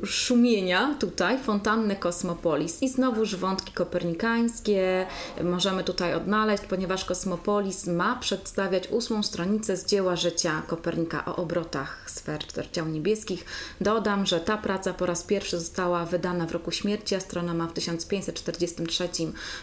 szumienia 0.05 0.95
tutaj, 0.99 1.39
fontannę 1.39 1.95
Kosmopolis. 1.95 2.81
I 2.84 2.89
znowuż 2.89 3.36
wątki 3.36 3.71
kopernikańskie 3.71 5.05
możemy 5.43 5.84
tutaj 5.84 6.13
odnaleźć, 6.13 6.63
ponieważ 6.63 7.05
Kosmopolis 7.05 7.88
ma 7.88 8.15
przedstawiać 8.15 8.88
ósmą 8.88 9.23
stronicę 9.23 9.77
z 9.77 9.86
dzieła 9.86 10.15
życia 10.15 10.62
Kopernika 10.67 11.25
o 11.25 11.36
obrotach 11.36 12.03
sfer 12.10 12.41
ciał 12.71 12.88
niebieskich. 12.88 13.45
Dodam, 13.81 14.25
że 14.25 14.39
ta 14.39 14.57
praca 14.57 14.93
po 14.93 15.05
raz 15.05 15.23
pierwszy 15.23 15.60
została 15.60 16.05
wydana 16.05 16.45
w 16.45 16.51
roku 16.51 16.71
śmierci 16.71 17.15
astronoma 17.15 17.67
w 17.67 17.73
1543 17.73 19.10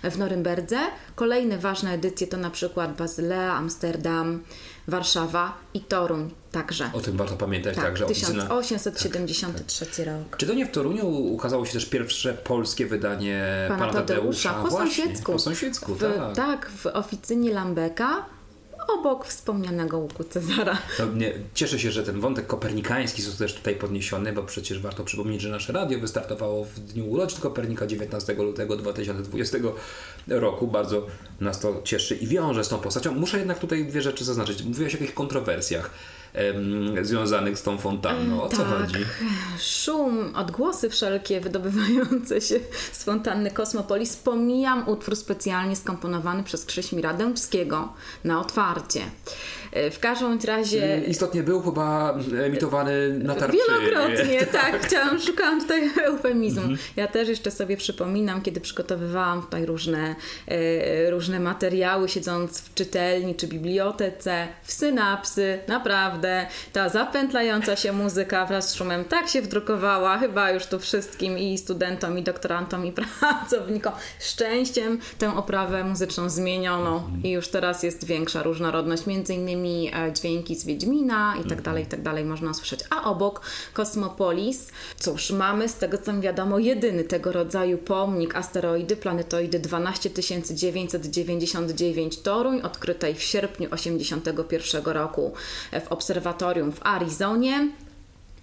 w 0.04 0.18
Norymberdze. 0.18 0.78
Kolejne 1.14 1.58
ważne 1.58 1.92
edycje 1.92 2.26
to 2.26 2.36
na 2.36 2.50
przykład 2.50 2.96
Bazylea, 2.96 3.54
Amsterdam, 3.54 4.42
Warszawa 4.88 5.52
i 5.74 5.80
Toruń 5.80 6.30
także. 6.52 6.90
O 6.92 7.00
tym 7.00 7.16
warto 7.16 7.36
pamiętać 7.36 7.74
Tak, 7.74 7.84
także. 7.84 8.04
oficyna- 8.06 8.48
1873 8.60 10.04
rok. 10.04 10.36
Czy 10.36 10.46
to 10.46 10.54
nie 10.54 10.66
w 10.66 10.70
Toruniu 10.70 11.08
ukazało 11.08 11.66
się 11.66 11.72
też 11.72 11.86
pierwsze 11.86 12.34
polskie 12.34 12.86
wydanie 12.86 13.64
Pana, 13.68 13.80
Pana, 13.80 13.92
Tadeusza, 13.92 14.54
po 14.54 14.68
Właśnie, 14.68 15.04
sąsiedzku. 15.04 15.32
Po 15.32 15.38
sąsiedzku, 15.38 15.94
w, 15.94 16.00
tak. 16.00 16.36
tak, 16.36 16.70
w 16.70 16.86
oficynie 16.86 17.52
Lambeka, 17.52 18.24
obok 18.88 19.26
wspomnianego 19.26 19.98
łuku 19.98 20.24
Cezara. 20.24 20.78
Cieszę 21.54 21.78
się, 21.78 21.90
że 21.90 22.02
ten 22.02 22.20
wątek 22.20 22.46
kopernikański 22.46 23.22
został 23.22 23.46
też 23.46 23.56
tutaj 23.56 23.74
podniesiony, 23.74 24.32
bo 24.32 24.42
przecież 24.42 24.80
warto 24.80 25.04
przypomnieć, 25.04 25.42
że 25.42 25.48
nasze 25.48 25.72
radio 25.72 25.98
wystartowało 25.98 26.64
w 26.64 26.80
dniu 26.80 27.10
urodzin 27.10 27.40
Kopernika 27.40 27.86
19 27.86 28.34
lutego 28.34 28.76
2020 28.76 29.58
roku. 30.28 30.66
Bardzo 30.66 31.06
nas 31.40 31.60
to 31.60 31.82
cieszy 31.84 32.14
i 32.14 32.26
wiąże 32.26 32.64
z 32.64 32.68
tą 32.68 32.78
postacią. 32.78 33.14
Muszę 33.14 33.38
jednak 33.38 33.58
tutaj 33.58 33.84
dwie 33.84 34.02
rzeczy 34.02 34.24
zaznaczyć. 34.24 34.62
Mówiłaś 34.62 34.94
o 34.94 34.96
jakichś 34.96 35.14
kontrowersjach 35.14 35.90
em, 36.32 37.04
związanych 37.04 37.58
z 37.58 37.62
tą 37.62 37.78
fontanną. 37.78 38.42
O 38.42 38.48
co 38.48 38.56
tak, 38.56 38.66
chodzi? 38.66 39.04
szum, 39.58 40.32
odgłosy 40.34 40.90
wszelkie 40.90 41.40
wydobywające 41.40 42.40
się 42.40 42.60
z 42.92 43.04
fontanny 43.04 43.50
Kosmopolis. 43.50 44.16
Pomijam 44.16 44.88
utwór 44.88 45.16
specjalnie 45.16 45.76
skomponowany 45.76 46.42
przez 46.42 46.64
Krzyśmira 46.64 47.14
Dębskiego 47.14 47.92
na 48.24 48.40
otwarcie. 48.40 49.00
E, 49.86 49.90
W 49.90 49.98
każdym 50.00 50.38
razie... 50.46 51.00
Istotnie 51.08 51.42
był 51.42 51.62
chyba 51.62 52.18
emitowany 52.44 53.18
na 53.18 53.34
tarczy. 53.34 53.56
Wielokrotnie, 53.68 54.46
tak. 54.46 54.80
Chciałam, 54.86 55.20
szukałam 55.20 55.60
tutaj 55.60 55.90
eufemizmu. 56.06 56.60
Mhm. 56.60 56.78
Ja 56.96 57.06
też 57.06 57.28
jeszcze 57.28 57.50
sobie 57.50 57.76
przypominam, 57.76 58.42
kiedy 58.42 58.60
przygotowywałam 58.60 59.42
tutaj 59.42 59.66
różne, 59.66 60.14
e, 60.48 61.10
różne 61.10 61.40
materiały, 61.40 62.08
siedząc 62.08 62.60
w 62.60 62.74
czytelni 62.74 63.34
czy 63.34 63.46
bibliotece, 63.46 64.48
w 64.62 64.72
synapsy, 64.72 65.58
naprawdę 65.68 66.46
ta 66.72 66.88
zapętlająca 66.88 67.76
się 67.76 67.92
muzyka 67.92 68.46
wraz 68.46 68.70
z 68.70 68.74
szumem 68.74 69.04
tak 69.04 69.28
się 69.28 69.42
wdrukowała, 69.42 70.18
chyba 70.18 70.50
już 70.50 70.66
tu 70.66 70.78
wszystkim 70.78 71.38
i 71.38 71.58
studentom, 71.58 72.18
i 72.18 72.22
doktorantom, 72.22 72.86
i 72.86 72.92
pracownikom. 73.20 73.92
Szczęściem 74.20 74.98
tę 75.18 75.36
oprawę 75.36 75.84
muzyczną 75.84 76.30
zmieniono 76.30 76.78
Mhm. 76.96 77.22
i 77.24 77.30
już 77.30 77.48
teraz 77.48 77.82
jest 77.82 78.04
większa 78.04 78.42
różnorodność, 78.42 79.06
między 79.06 79.34
innymi 79.34 79.67
e, 79.68 80.12
dźwięki 80.12 80.56
z 80.56 80.64
Wiedźmina 80.64 81.34
i 81.44 81.48
tak 81.48 81.62
dalej, 81.62 81.84
i 81.84 81.86
tak 81.86 82.02
dalej 82.02 82.24
można 82.24 82.50
usłyszeć. 82.50 82.80
A 82.90 83.10
obok 83.10 83.40
Kosmopolis, 83.72 84.68
cóż, 84.98 85.30
mamy 85.30 85.68
z 85.68 85.74
tego 85.74 85.98
co 85.98 86.12
mi 86.12 86.20
wiadomo 86.20 86.58
jedyny 86.58 87.04
tego 87.04 87.32
rodzaju 87.32 87.78
pomnik 87.78 88.36
asteroidy, 88.36 88.96
planetoidy 88.96 89.58
12999 89.58 92.22
Toruń, 92.22 92.60
odkrytej 92.60 93.14
w 93.14 93.22
sierpniu 93.22 93.68
81 93.70 94.84
roku 94.84 95.32
w 95.86 95.92
obserwatorium 95.92 96.72
w 96.72 96.80
Arizonie. 96.82 97.70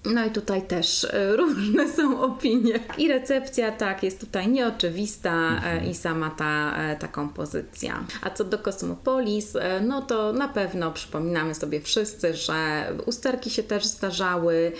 No 0.05 0.25
i 0.25 0.31
tutaj 0.31 0.61
też 0.61 1.03
e, 1.03 1.35
różne 1.37 1.93
są 1.93 2.21
opinie. 2.21 2.79
I 2.97 3.07
recepcja, 3.07 3.71
tak, 3.71 4.03
jest 4.03 4.19
tutaj 4.19 4.47
nieoczywista 4.47 5.61
e, 5.65 5.87
i 5.89 5.95
sama 5.95 6.29
ta, 6.29 6.77
e, 6.77 6.95
ta 6.95 7.07
kompozycja. 7.07 8.03
A 8.21 8.29
co 8.29 8.43
do 8.43 8.59
Kosmopolis, 8.59 9.53
no 9.81 10.01
to 10.01 10.33
na 10.33 10.47
pewno 10.47 10.91
przypominamy 10.91 11.55
sobie 11.55 11.81
wszyscy, 11.81 12.33
że 12.33 12.53
usterki 13.05 13.49
się 13.49 13.63
też 13.63 13.85
zdarzały, 13.85 14.71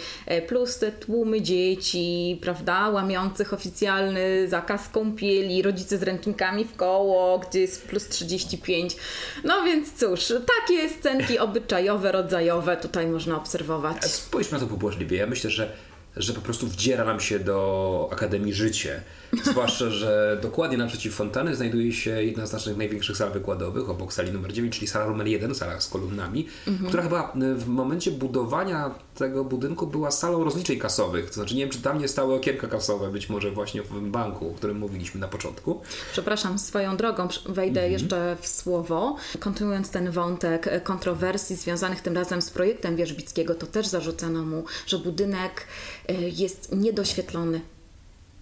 plus 0.48 0.80
te 0.80 0.92
tłumy 0.92 1.42
dzieci, 1.42 2.40
prawda, 2.42 2.90
łamiących 2.90 3.54
oficjalny 3.54 4.48
zakaz 4.48 4.90
kąpieli, 4.90 5.62
rodzice 5.62 5.98
z 5.98 6.04
ręcznikami 6.04 6.66
w 6.66 6.76
koło, 6.76 7.40
gdzie 7.40 7.60
jest 7.60 7.88
plus 7.88 8.08
35. 8.08 8.96
No 9.44 9.64
więc 9.64 9.94
cóż, 9.94 10.34
takie 10.58 10.90
scenki 10.90 11.40
obyczajowe, 11.40 12.12
rodzajowe 12.12 12.78
tutaj 12.78 13.08
można 13.08 13.38
obserwować. 13.38 14.06
Spójrzmy 14.06 14.58
na 14.60 14.66
to 14.66 14.70
pobłażliwie. 14.70 15.15
Ja 15.16 15.28
myślę, 15.28 15.50
że, 15.50 15.72
że 16.18 16.34
po 16.34 16.42
prostu 16.42 16.68
wdziera 16.68 17.06
nam 17.06 17.20
się 17.20 17.40
do 17.40 18.10
Akademii 18.12 18.54
Życie. 18.54 19.02
Zwłaszcza, 19.44 19.90
że 19.90 20.40
dokładnie 20.42 20.78
naprzeciw 20.78 21.14
fontany 21.16 21.56
znajduje 21.56 21.94
się 21.94 22.24
jedna 22.24 22.46
z 22.46 22.54
naszych 22.54 22.78
największych 22.78 23.18
sal 23.18 23.32
wykładowych, 23.32 23.90
obok 23.90 24.14
sali 24.14 24.32
numer 24.32 24.54
9, 24.54 24.76
czyli 24.76 24.88
sala 24.88 25.08
numer 25.08 25.28
1, 25.28 25.56
sala 25.56 25.82
z 25.82 25.88
kolumnami, 25.90 26.48
która 26.88 27.04
chyba 27.04 27.34
y, 27.52 27.56
w 27.56 27.68
momencie 27.68 28.12
budowania 28.12 28.92
tego 29.16 29.44
budynku 29.44 29.88
była 29.88 30.12
salą 30.12 30.44
rozliczeń 30.44 30.80
kasowych. 30.80 31.28
To 31.28 31.34
znaczy, 31.34 31.56
nie 31.56 31.62
wiem, 31.62 31.70
czy 31.70 31.82
tam 31.82 32.00
nie 32.00 32.08
stały 32.08 32.34
okienka 32.36 32.68
kasowe, 32.68 33.12
być 33.12 33.30
może 33.30 33.52
właśnie 33.52 33.82
w 33.82 34.02
banku, 34.02 34.50
o 34.50 34.54
którym 34.54 34.78
mówiliśmy 34.78 35.22
na 35.22 35.28
początku. 35.28 35.82
Przepraszam, 36.12 36.60
swoją 36.60 36.98
drogą 36.98 37.28
wejdę 37.46 37.80
Mhm. 37.82 37.92
jeszcze 37.94 38.38
w 38.42 38.48
słowo. 38.48 39.16
Kontynuując 39.40 39.90
ten 39.90 40.12
wątek 40.12 40.68
e, 40.68 40.82
kontrowersji 40.82 41.56
związanych 41.56 42.02
tym 42.02 42.16
razem 42.16 42.42
z 42.42 42.50
projektem 42.50 42.96
Wierzbickiego, 42.96 43.56
to 43.56 43.66
też 43.68 43.88
zarzucano 43.88 44.44
mu, 44.44 44.64
że 44.88 45.00
budynek 45.00 45.68
e, 46.08 46.14
jest 46.14 46.76
niedoświetlony. 46.76 47.62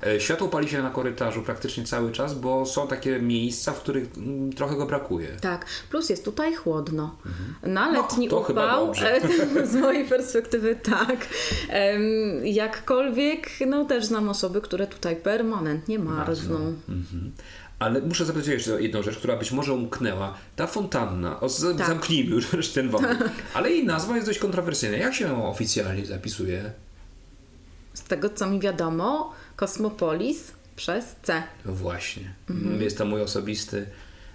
E, 0.05 0.19
Światło 0.19 0.47
pali 0.47 0.69
się 0.69 0.81
na 0.81 0.89
korytarzu 0.89 1.41
praktycznie 1.41 1.83
cały 1.83 2.11
czas, 2.11 2.33
bo 2.33 2.65
są 2.65 2.87
takie 2.87 3.19
miejsca, 3.19 3.71
w 3.71 3.79
których 3.79 4.17
mm, 4.17 4.53
trochę 4.53 4.75
go 4.75 4.85
brakuje. 4.85 5.27
Tak, 5.41 5.65
plus 5.89 6.09
jest 6.09 6.25
tutaj 6.25 6.55
chłodno. 6.55 7.15
Na 7.63 7.91
letni 7.91 8.25
Mhm. 8.25 8.29
No, 8.29 8.37
to 8.37 8.43
chyba 8.43 8.79
upał, 8.79 8.93
e, 9.07 9.67
z 9.71 9.75
mojej 9.75 10.05
perspektywy 10.05 10.75
tak. 10.75 11.27
Jakkolwiek, 12.43 13.49
no 13.67 13.85
też 13.85 14.05
znam 14.05 14.29
osoby, 14.29 14.61
które 14.61 14.87
tutaj 14.87 15.15
permanentnie 15.15 15.99
marzną. 15.99 16.55
Mhm. 16.89 17.31
Ale 17.79 18.01
muszę 18.01 18.25
zapytać 18.25 18.47
jeszcze 18.47 18.81
jedną 18.81 19.03
rzecz, 19.03 19.17
która 19.17 19.35
być 19.37 19.51
może 19.51 19.73
umknęła. 19.73 20.33
Ta 20.55 20.67
fontanna, 20.67 21.39
o, 21.39 21.49
z, 21.49 21.77
Tak. 21.77 21.87
zamknijmy 21.87 22.35
już 22.35 22.69
ten 22.73 22.89
wątek, 22.89 23.17
ale 23.53 23.71
jej 23.71 23.85
nazwa 23.85 24.15
jest 24.15 24.27
dość 24.27 24.39
kontrowersyjna. 24.39 24.97
Jak 24.97 25.13
się 25.13 25.25
ją 25.25 25.49
oficjalnie 25.49 26.05
zapisuje? 26.05 26.71
Z 27.93 28.03
tego 28.03 28.29
co 28.29 28.47
mi 28.49 28.60
wiadomo, 28.60 29.32
Kosmopolis 29.56 30.51
przez 30.75 31.06
C. 31.23 31.43
No 31.65 31.73
właśnie. 31.73 32.34
Mhm. 32.49 32.82
Jest 32.82 32.97
to 32.97 33.06
mój 33.06 33.21
osobisty, 33.21 33.86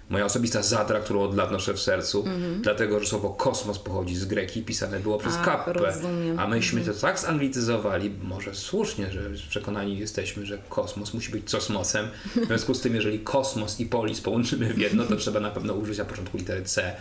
moja 0.09 0.25
osobista 0.25 0.63
zadra, 0.63 0.99
którą 0.99 1.21
od 1.21 1.35
lat 1.35 1.51
noszę 1.51 1.73
w 1.73 1.79
sercu, 1.81 2.25
dlatego, 2.61 2.99
że 2.99 3.05
słowo 3.07 3.29
kosmos 3.29 3.79
pochodzi 3.79 4.15
z 4.15 4.25
greki, 4.25 4.63
pisane 4.63 4.99
było 4.99 5.17
przez 5.17 5.35
Mhm. 5.35 5.57
Kappę. 5.57 5.73
rozumiem. 5.73 6.39
A 6.39 6.47
myśmy 6.47 6.81
to 6.81 6.93
tak 6.93 7.19
zanglicyzowali, 7.19 8.11
może 8.23 8.55
słusznie, 8.55 9.11
że 9.11 9.21
przekonani 9.49 9.97
jesteśmy, 9.99 10.45
że 10.45 10.57
kosmos 10.69 11.13
musi 11.13 11.31
być 11.31 11.51
cosmosem. 11.51 12.07
W 12.35 12.45
związku 12.47 12.73
z 12.73 12.81
tym, 12.81 12.95
jeżeli 12.95 13.19
kosmos 13.19 13.79
i 13.79 13.85
polis 13.85 14.21
połączymy 14.21 14.73
w 14.73 14.77
jedno, 14.77 15.03
to 15.05 15.15
trzeba 15.15 15.39
na 15.39 15.49
pewno 15.51 15.73
użyć 15.73 15.97
na 15.97 16.05
początku 16.05 16.37
litery 16.37 16.63
C, 16.63 16.95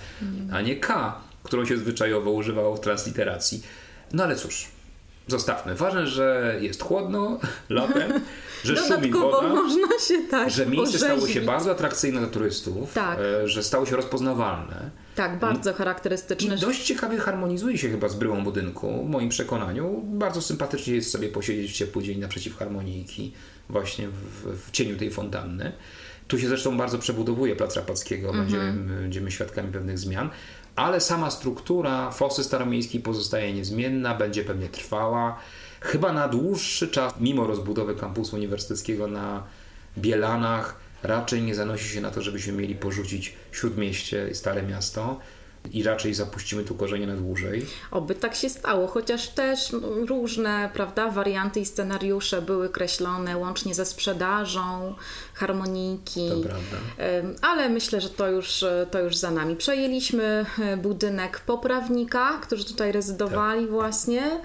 a 0.52 0.60
nie 0.60 0.76
K, 0.76 1.20
którą 1.42 1.64
się 1.66 1.76
zwyczajowo 1.76 2.30
używało 2.30 2.76
w 2.76 2.80
transliteracji. 2.80 3.62
No 4.12 4.24
ale 4.24 4.36
cóż, 4.36 4.68
Zostawmy. 5.28 5.74
Ważne, 5.74 6.06
że 6.06 6.56
jest 6.60 6.82
chłodno 6.82 7.40
latem 7.68 8.12
że 8.64 8.76
szumi 8.76 9.10
woda, 9.10 9.48
można 9.48 9.98
się 10.08 10.18
tak 10.30 10.50
że 10.50 10.66
miejsce 10.66 10.98
stało 10.98 11.28
się 11.28 11.40
bardzo 11.40 11.70
atrakcyjne 11.70 12.20
dla 12.20 12.28
turystów, 12.28 12.92
Tak. 12.94 13.18
e, 13.20 13.48
że 13.48 13.62
stało 13.62 13.86
się 13.86 13.96
rozpoznawalne. 13.96 14.90
Tak, 15.14 15.38
bardzo 15.38 15.70
I 15.70 15.74
charakterystyczne. 15.74 16.56
dość 16.56 16.84
ciekawie 16.84 17.18
harmonizuje 17.18 17.78
się 17.78 17.90
chyba 17.90 18.08
z 18.08 18.14
bryłą 18.14 18.44
budynku, 18.44 19.04
w 19.06 19.10
moim 19.10 19.28
przekonaniu. 19.28 20.02
Bardzo 20.04 20.42
sympatycznie 20.42 20.94
jest 20.94 21.10
sobie 21.10 21.28
posiedzieć 21.28 21.72
w 21.72 21.74
ciepły 21.74 22.02
dzień 22.02 22.18
naprzeciw 22.18 22.56
harmonijki, 22.56 23.32
właśnie 23.68 24.08
w, 24.08 24.66
w 24.66 24.70
cieniu 24.70 24.96
tej 24.96 25.10
fontanny. 25.10 25.72
Tu 26.28 26.38
się 26.38 26.48
zresztą 26.48 26.76
bardzo 26.76 26.98
przebudowuje 26.98 27.56
Plac 27.56 27.76
Rapackiego, 27.76 28.32
będziemy, 28.32 28.72
będziemy 29.00 29.30
świadkami 29.30 29.72
pewnych 29.72 29.98
zmian, 29.98 30.30
ale 30.78 31.00
sama 31.00 31.30
struktura 31.30 32.10
fosy 32.10 32.44
staromiejskiej 32.44 33.00
pozostaje 33.00 33.52
niezmienna, 33.52 34.14
będzie 34.14 34.44
pewnie 34.44 34.68
trwała. 34.68 35.38
Chyba 35.80 36.12
na 36.12 36.28
dłuższy 36.28 36.88
czas, 36.88 37.14
mimo 37.20 37.46
rozbudowy 37.46 37.94
kampusu 37.94 38.36
uniwersyteckiego 38.36 39.06
na 39.06 39.42
Bielanach, 39.98 40.76
raczej 41.02 41.42
nie 41.42 41.54
zanosi 41.54 41.88
się 41.88 42.00
na 42.00 42.10
to, 42.10 42.22
żebyśmy 42.22 42.52
mieli 42.52 42.74
porzucić 42.74 43.34
Śródmieście, 43.52 44.34
Stare 44.34 44.62
Miasto 44.62 45.20
i 45.72 45.82
raczej 45.82 46.14
zapuścimy 46.14 46.64
tu 46.64 46.74
korzenie 46.74 47.06
na 47.06 47.16
dłużej. 47.16 47.66
Oby 47.90 48.14
tak 48.14 48.34
się 48.34 48.48
stało, 48.48 48.86
chociaż 48.86 49.28
też 49.28 49.72
różne 50.08 50.70
prawda, 50.74 51.10
warianty 51.10 51.60
i 51.60 51.66
scenariusze 51.66 52.42
były 52.42 52.68
kreślone 52.68 53.36
łącznie 53.36 53.74
ze 53.74 53.84
sprzedażą 53.84 54.94
harmonijki. 55.34 56.28
To 56.30 56.48
prawda. 56.48 56.76
Ale 57.42 57.68
myślę, 57.68 58.00
że 58.00 58.10
to 58.10 58.30
już, 58.30 58.62
e, 58.62 58.86
to 58.90 59.00
już 59.00 59.16
za 59.16 59.30
nami. 59.30 59.56
Przejęliśmy 59.56 60.46
e, 60.58 60.76
budynek 60.76 61.40
poprawnika, 61.40 62.38
którzy 62.42 62.64
tutaj 62.64 62.92
rezydowali 62.92 63.60
Tak. 63.60 63.70
właśnie. 63.70 64.40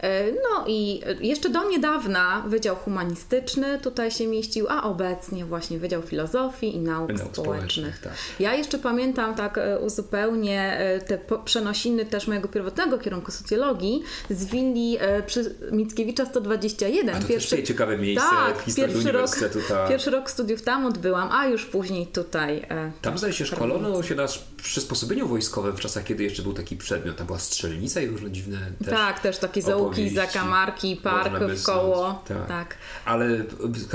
E, 0.00 0.32
No 0.32 0.64
i 0.66 1.00
jeszcze 1.20 1.48
do 1.48 1.68
niedawna 1.68 2.44
Wydział 2.46 2.76
Humanistyczny 2.76 3.78
tutaj 3.78 4.10
się 4.10 4.26
mieścił, 4.26 4.66
a 4.68 4.82
obecnie 4.82 5.44
właśnie 5.44 5.78
Wydział 5.78 6.02
Filozofii 6.02 6.74
i 6.76 6.78
Nauk, 6.78 7.08
Nauk 7.08 7.20
Społecznych. 7.20 7.34
Społecznych, 7.34 7.98
tak. 7.98 8.12
Ja 8.40 8.54
jeszcze 8.54 8.78
pamiętam 8.78 9.34
tak 9.34 9.58
e, 9.58 9.78
uzupełnię 9.78 10.78
e, 10.78 11.00
te 11.00 11.18
przenosiny 11.44 12.04
też 12.04 12.26
mojego 12.26 12.48
pierwotnego 12.48 12.98
kierunku 12.98 13.30
socjologii 13.30 14.02
z 14.30 14.44
willi 14.44 14.96
e, 15.00 15.22
przy 15.22 15.54
Mickiewicza 15.72 16.26
121. 16.26 17.16
A 17.16 17.20
to 17.20 17.28
też 17.28 17.52
jest 17.52 17.66
ciekawe 17.66 17.98
miejsce 17.98 18.26
tak, 18.30 18.58
w 18.58 18.60
historii 18.62 18.94
pierwszy 18.94 19.12
rok, 19.12 19.22
uniwersytetu. 19.22 19.58
Tak. 19.68 19.88
pierwszy 19.88 20.10
rok 20.10 20.30
studiów 20.30 20.62
tam 20.62 20.86
odbyłam, 20.86 21.28
a 21.32 21.46
już 21.46 21.64
później 21.64 22.06
tutaj. 22.06 22.66
Tam 23.02 23.18
zdaje 23.18 23.32
się 23.32 23.46
szkolono 23.46 24.02
się 24.02 24.14
na 24.14 24.26
przysposobieniu 24.62 25.28
wojskowym 25.28 25.76
w 25.76 25.80
czasach, 25.80 26.04
kiedy 26.04 26.24
jeszcze 26.24 26.42
był 26.42 26.52
taki 26.52 26.76
przedmiot. 26.76 27.16
Tam 27.16 27.26
była 27.26 27.38
strzelnica 27.38 28.00
i 28.00 28.06
różne 28.06 28.30
dziwne 28.30 28.58
też 28.78 28.94
tak, 28.94 29.20
też 29.20 29.38
takie 29.38 29.62
zaułki, 29.62 29.85
opowieści. 29.86 30.16
zakamarki, 30.16 30.96
park 30.96 31.38
w 31.38 31.62
koło. 31.62 32.22
Tak. 32.28 32.46
Tak. 32.48 32.76
Ale 33.04 33.44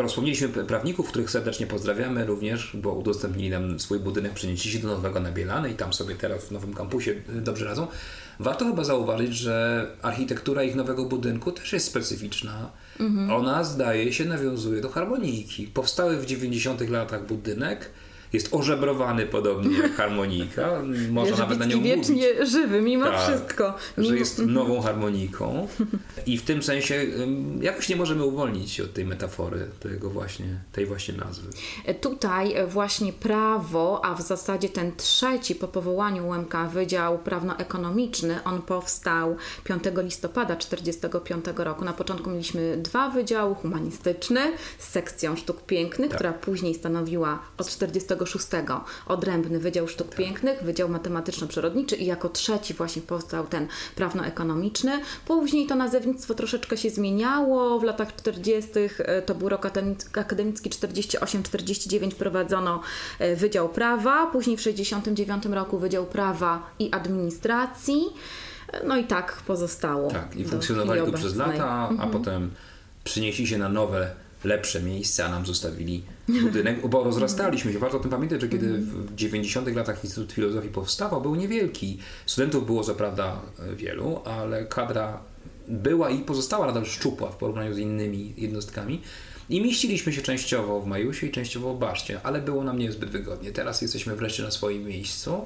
wspomnieliśmy 0.08 0.48
prawników, 0.48 1.08
których 1.10 1.30
serdecznie 1.32 1.68
pozdrawiamy 1.68 2.26
również, 2.26 2.72
bo 2.74 2.94
udostępnili 2.94 3.50
nam 3.50 3.80
swój 3.80 4.00
budynek, 4.00 4.34
przenieśli 4.34 4.72
się 4.72 4.80
do 4.80 4.88
Nowego 4.88 5.20
na 5.20 5.32
Bielany 5.32 5.70
i 5.70 5.74
tam 5.74 5.94
sobie 5.94 6.16
teraz 6.16 6.46
w 6.46 6.52
nowym 6.52 6.74
kampusie 6.74 7.16
dobrze 7.30 7.66
radzą. 7.66 7.88
Warto 8.40 8.66
chyba 8.66 8.84
zauważyć, 8.84 9.34
że 9.34 9.88
architektura 10.02 10.64
ich 10.64 10.76
nowego 10.76 11.06
budynku 11.06 11.52
też 11.52 11.74
jest 11.74 11.88
specyficzna. 11.88 12.72
Mhm. 13.00 13.32
Ona 13.32 13.64
zdaje 13.64 14.14
się 14.14 14.26
nawiązuje 14.26 14.82
do 14.82 14.90
harmonijki. 14.90 15.68
Powstały 15.68 16.18
w 16.18 16.26
90 16.26 16.90
latach 16.90 17.26
budynek, 17.26 17.90
jest 18.34 18.54
ożebrowany 18.54 19.26
podobnie 19.26 19.78
jak 19.78 19.96
harmonika. 20.02 20.82
Można 21.12 21.38
nawet 21.38 21.60
na 21.60 21.66
nią 21.66 21.78
mówić 21.78 21.96
wiecznie 21.96 22.46
żywy, 22.46 22.82
mimo 22.82 23.06
Tak, 23.06 23.22
wszystko. 23.22 23.74
że 23.98 24.18
jest 24.18 24.40
nową 24.40 24.82
harmoniką 24.82 25.68
i 26.26 26.38
w 26.38 26.42
tym 26.42 26.64
sensie 26.64 27.06
jakoś 27.62 27.90
nie 27.90 27.96
możemy 27.96 28.26
uwolnić 28.26 28.72
się 28.72 28.84
od 28.84 28.94
tej 28.94 29.06
metafory, 29.06 29.68
tego 29.80 30.10
właśnie, 30.10 30.46
tej 30.72 30.86
właśnie 30.86 31.14
nazwy. 31.14 31.50
Tutaj 32.02 32.54
e, 32.54 32.68
właśnie 32.68 33.14
prawo, 33.14 34.06
a 34.06 34.16
w 34.16 34.22
zasadzie 34.22 34.70
ten 34.70 34.96
trzeci 34.96 35.56
po 35.56 35.68
powołaniu 35.68 36.28
UMK 36.28 36.54
Wydział 36.74 37.18
Prawno-Ekonomiczny, 37.20 38.44
on 38.44 38.62
powstał 38.62 39.36
5 39.64 39.84
listopada 39.98 40.56
1945 40.56 41.46
roku. 41.58 41.86
Na 41.86 41.94
początku 41.94 42.30
mieliśmy 42.30 42.78
dwa 42.78 43.10
wydziały, 43.10 43.56
humanistyczny 43.56 44.40
z 44.80 44.88
sekcją 44.90 45.36
sztuk 45.36 45.62
pięknych, 45.66 46.10
Tak. 46.10 46.18
która 46.18 46.34
później 46.34 46.76
stanowiła 46.76 47.40
od 47.58 47.68
46 48.26 48.48
odrębny 49.08 49.60
Wydział 49.60 49.88
Sztuk 49.88 50.08
Tak. 50.08 50.18
Pięknych, 50.18 50.64
Wydział 50.64 50.90
Matematyczno-Przyrodniczy 50.90 51.96
i 51.96 52.06
jako 52.06 52.30
trzeci 52.30 52.74
właśnie 52.74 53.02
powstał 53.02 53.48
ten 53.48 53.68
prawno-ekonomiczny. 53.96 55.00
Później 55.26 55.68
to 55.68 55.76
nazewnictwo 55.76 56.34
troszeczkę 56.34 56.78
się 56.78 56.90
zmieniało. 56.90 57.80
W 57.80 57.84
latach 57.84 58.16
40. 58.16 58.70
e, 59.00 59.22
to 59.22 59.36
był 59.36 59.50
rok 59.50 59.66
akademic- 59.66 60.20
akademicki 60.20 60.70
48-49 60.70 62.12
prowadzono 62.12 62.82
e, 63.20 63.36
Wydział 63.36 63.70
Prawa, 63.70 64.28
później 64.28 64.58
w 64.58 64.62
69 64.62 65.46
roku 65.46 65.80
Wydział 65.80 66.06
Prawa 66.06 66.70
i 66.80 66.92
Administracji. 66.92 68.02
E, 68.74 68.86
No 68.88 68.98
i 68.98 69.04
tak 69.04 69.34
pozostało. 69.48 70.12
Tak, 70.12 70.36
i 70.36 70.46
funkcjonowali 70.46 71.02
tu 71.02 71.12
przez 71.14 71.36
lata, 71.36 71.90
a 72.00 72.08
potem 72.08 72.52
przynieśli 73.04 73.48
się 73.48 73.58
na 73.58 73.70
nowe, 73.70 74.12
lepsze 74.44 74.82
miejsce, 74.82 75.26
a 75.26 75.30
nam 75.30 75.46
zostawili 75.46 76.04
budynek, 76.42 76.88
bo 76.88 77.04
rozrastaliśmy 77.04 77.74
się. 77.74 77.80
Warto 77.80 77.98
o 77.98 78.00
tym 78.00 78.12
pamiętać, 78.12 78.42
że 78.42 78.50
kiedy 78.50 78.78
w 78.78 79.16
90 79.16 79.76
latach 79.76 80.04
Instytut 80.04 80.32
Filozofii 80.32 80.70
powstawał, 80.70 81.22
był 81.22 81.36
niewielki. 81.36 81.98
Studentów 82.26 82.66
było 82.66 82.84
co 82.84 82.96
prawda 82.96 83.42
wielu, 83.76 84.22
ale 84.26 84.66
kadra 84.66 85.22
była 85.68 86.10
i 86.10 86.20
pozostała 86.20 86.68
nadal 86.68 86.86
szczupła 86.86 87.32
w 87.32 87.36
porównaniu 87.36 87.74
z 87.74 87.78
innymi 87.78 88.34
jednostkami. 88.38 89.02
I 89.50 89.62
mieściliśmy 89.62 90.14
się 90.14 90.22
częściowo 90.22 90.82
w 90.82 90.88
Majusie 90.88 91.28
i 91.28 91.32
częściowo 91.32 91.74
w 91.74 91.80
Baszcie, 91.80 92.20
ale 92.24 92.42
było 92.42 92.64
nam 92.64 92.80
niezbyt 92.80 93.10
wygodnie. 93.10 93.52
Teraz 93.52 93.82
jesteśmy 93.82 94.16
wreszcie 94.16 94.44
na 94.44 94.52
swoim 94.52 94.86
miejscu 94.86 95.46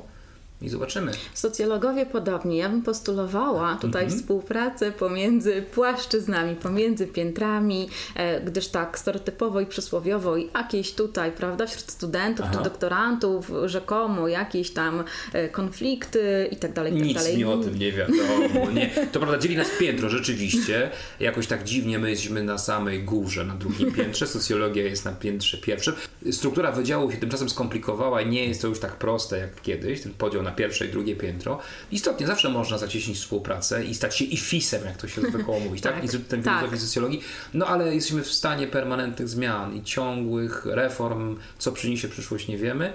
i 0.65 0.69
zobaczymy. 0.69 1.12
Socjologowie 1.34 2.06
podobnie. 2.06 2.58
Ja 2.58 2.69
bym 2.69 2.82
postulowała 2.82 3.75
tutaj 3.82 4.04
Mhm. 4.04 4.21
współpracę 4.21 4.91
pomiędzy 4.91 5.62
płaszczyznami, 5.62 6.56
pomiędzy 6.56 7.08
piętrami, 7.08 7.89
e, 8.15 8.41
gdyż 8.41 8.67
tak 8.67 8.99
stereotypowo 8.99 9.60
i 9.62 9.65
przysłowiowo 9.65 10.38
i 10.38 10.49
jakieś 10.56 10.93
tutaj, 10.93 11.32
prawda, 11.32 11.67
wśród 11.67 11.91
studentów 11.91 12.45
Aha. 12.49 12.58
czy 12.58 12.63
doktorantów 12.63 13.51
rzekomo 13.65 14.28
jakieś 14.28 14.71
tam 14.71 15.04
e, 15.34 15.49
konflikty 15.49 16.49
i 16.51 16.56
tak 16.56 16.73
dalej, 16.73 16.93
i 16.93 16.97
tak 16.97 17.06
Nic 17.08 17.17
dalej. 17.17 17.38
mi 17.38 17.43
o 17.45 17.58
tym 17.58 17.80
nie 17.80 17.91
wiadomo. 17.91 18.71
Nie. 18.73 18.89
To 19.12 19.19
prawda, 19.19 19.38
dzieli 19.38 19.58
nas 19.58 19.67
piętro, 19.80 20.10
rzeczywiście. 20.10 20.89
Jakoś 21.19 21.47
tak 21.47 21.63
dziwnie 21.63 21.99
my 21.99 22.10
jesteśmy 22.10 22.43
na 22.43 22.58
samej 22.58 23.04
górze, 23.04 23.45
na 23.45 23.54
drugim 23.54 23.91
piętrze. 23.91 24.28
Socjologia 24.28 24.84
jest 24.84 25.06
na 25.06 25.12
piętrze 25.12 25.58
pierwszym. 25.58 25.93
Struktura 26.32 26.71
wydziału 26.71 27.12
się 27.12 27.17
tymczasem 27.17 27.49
skomplikowała 27.49 28.21
i 28.21 28.30
nie 28.30 28.45
jest 28.45 28.62
to 28.62 28.67
już 28.67 28.80
tak 28.80 28.95
proste 28.95 29.38
jak 29.38 29.62
kiedyś, 29.62 30.01
ten 30.01 30.13
podział 30.13 30.43
na 30.43 30.51
pierwsze 30.55 30.85
i 30.85 30.89
drugie 30.89 31.15
piętro. 31.15 31.59
Istotnie 31.91 32.27
zawsze 32.27 32.49
można 32.49 32.77
zacieśnić 32.77 33.17
współpracę 33.17 33.85
i 33.85 33.95
stać 33.95 34.17
się 34.17 34.25
IFIS-em, 34.25 34.85
jak 34.85 34.97
to 34.97 35.07
się 35.07 35.21
zwykło 35.29 35.59
mówić, 35.59 35.81
tak? 35.81 35.93
Tak, 35.93 36.03
Instytutem 36.03 36.43
tak. 36.43 36.57
Filozofii 36.57 36.83
i 36.83 36.87
Socjologii. 36.87 37.21
No 37.53 37.67
ale 37.67 37.95
jesteśmy 37.95 38.23
w 38.23 38.31
stanie 38.31 38.67
permanentnych 38.67 39.29
zmian 39.29 39.75
i 39.75 39.83
ciągłych 39.83 40.65
reform. 40.65 41.37
Co 41.57 41.71
przyniesie 41.71 42.07
przyszłość, 42.07 42.47
nie 42.47 42.57
wiemy. 42.57 42.93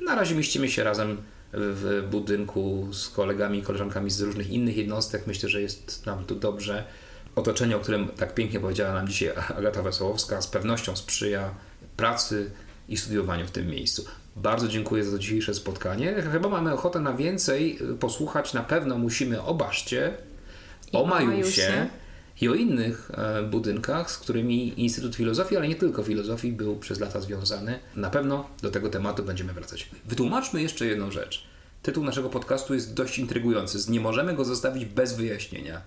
Na 0.00 0.14
razie 0.14 0.34
mieścimy 0.34 0.68
się 0.68 0.84
razem 0.84 1.22
w 1.52 2.08
budynku 2.10 2.88
z 2.92 3.08
kolegami 3.08 3.58
i 3.58 3.62
koleżankami 3.62 4.10
z 4.10 4.20
różnych 4.20 4.50
innych 4.50 4.76
jednostek. 4.76 5.26
Myślę, 5.26 5.48
że 5.48 5.62
jest 5.62 6.06
nam 6.06 6.24
tu 6.24 6.34
dobrze. 6.34 6.84
Otoczenie, 7.34 7.76
o 7.76 7.80
którym 7.80 8.08
tak 8.08 8.34
pięknie 8.34 8.60
powiedziała 8.60 8.94
nam 8.94 9.08
dzisiaj 9.08 9.32
Agata 9.56 9.82
Wesołowska, 9.82 10.42
z 10.42 10.46
pewnością 10.46 10.96
sprzyja 10.96 11.54
pracy 11.96 12.50
i 12.88 12.96
studiowaniu 12.96 13.46
w 13.46 13.50
tym 13.50 13.66
miejscu. 13.66 14.04
Bardzo 14.42 14.68
dziękuję 14.68 15.04
za 15.04 15.18
dzisiejsze 15.18 15.54
spotkanie. 15.54 16.14
Chyba 16.32 16.48
mamy 16.48 16.72
ochotę 16.72 17.00
na 17.00 17.12
więcej 17.12 17.78
y, 17.92 17.94
posłuchać. 17.94 18.54
Na 18.54 18.62
pewno 18.62 18.98
musimy 18.98 19.42
o 19.42 19.54
Baszcie, 19.54 20.14
I 20.92 20.96
o 20.96 21.06
Majusie. 21.06 21.88
i 22.40 22.48
o 22.48 22.54
innych 22.54 23.10
e, 23.14 23.42
budynkach, 23.42 24.10
z 24.10 24.18
którymi 24.18 24.80
Instytut 24.80 25.16
Filozofii, 25.16 25.56
ale 25.56 25.68
nie 25.68 25.74
tylko 25.74 26.02
filozofii, 26.02 26.52
był 26.52 26.76
przez 26.76 27.00
lata 27.00 27.20
związany. 27.20 27.78
Na 27.96 28.10
pewno 28.10 28.48
do 28.62 28.70
tego 28.70 28.88
tematu 28.88 29.22
będziemy 29.24 29.52
wracać. 29.52 29.90
Wytłumaczmy 30.04 30.62
jeszcze 30.62 30.86
jedną 30.86 31.10
rzecz. 31.10 31.44
Tytuł 31.82 32.04
naszego 32.04 32.30
podcastu 32.30 32.74
jest 32.74 32.94
dość 32.94 33.18
intrygujący. 33.18 33.90
Nie 33.90 34.00
możemy 34.00 34.34
go 34.34 34.44
zostawić 34.44 34.84
bez 34.84 35.12
wyjaśnienia. 35.16 35.80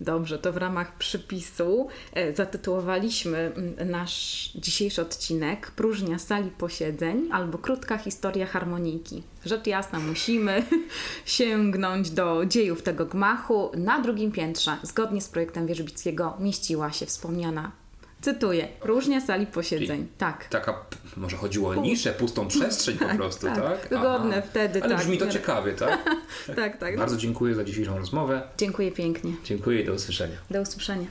Dobrze, 0.00 0.38
to 0.38 0.52
w 0.52 0.56
ramach 0.56 0.96
przypisu 0.98 1.88
e, 2.12 2.32
zatytułowaliśmy 2.36 3.38
mm, 3.38 3.90
nasz 3.90 4.50
dzisiejszy 4.54 5.02
odcinek 5.02 5.70
Próżnia 5.70 6.18
sali 6.18 6.50
posiedzeń 6.50 7.28
albo 7.32 7.58
krótka 7.58 7.98
historia 7.98 8.46
harmonijki. 8.46 9.22
Rzecz 9.44 9.66
jasna, 9.66 9.98
musimy 9.98 10.62
sięgnąć 11.24 12.10
do 12.10 12.46
dziejów 12.46 12.82
tego 12.82 13.06
gmachu. 13.06 13.70
Na 13.76 14.00
drugim 14.00 14.32
piętrze, 14.32 14.76
zgodnie 14.82 15.20
z 15.20 15.28
projektem 15.28 15.66
Wierzbickiego, 15.66 16.36
mieściła 16.40 16.92
się 16.92 17.06
wspomniana, 17.06 17.72
cytuję, 18.26 18.68
próżnia 18.80 19.20
sali 19.20 19.46
posiedzeń. 19.46 20.08
Tak. 20.18 20.44
Taka, 20.44 20.84
może 21.16 21.36
chodziło 21.36 21.70
o 21.70 21.74
niszę, 21.74 22.12
pustą 22.12 22.48
przestrzeń 22.54 22.98
po 22.98 23.16
prostu, 23.16 23.46
tak. 23.46 23.56
tak? 23.56 23.88
Wygodne 23.88 24.42
wtedy, 24.42 24.82
Ale 24.82 24.94
tak. 24.94 25.04
brzmi 25.04 25.18
to 25.18 25.26
ciekawie, 25.28 25.72
tak? 25.72 25.98
Tak, 26.56 26.78
tak. 26.78 26.96
Bardzo 26.96 27.16
dziękuję 27.16 27.54
za 27.54 27.64
dzisiejszą 27.64 27.98
rozmowę. 27.98 28.42
Dziękuję 28.58 28.92
pięknie. 28.92 29.32
Dziękuję 29.44 29.80
i 29.80 29.84
do 29.84 29.92
usłyszenia. 29.92 30.36
Do 30.50 30.60
usłyszenia. 30.60 31.06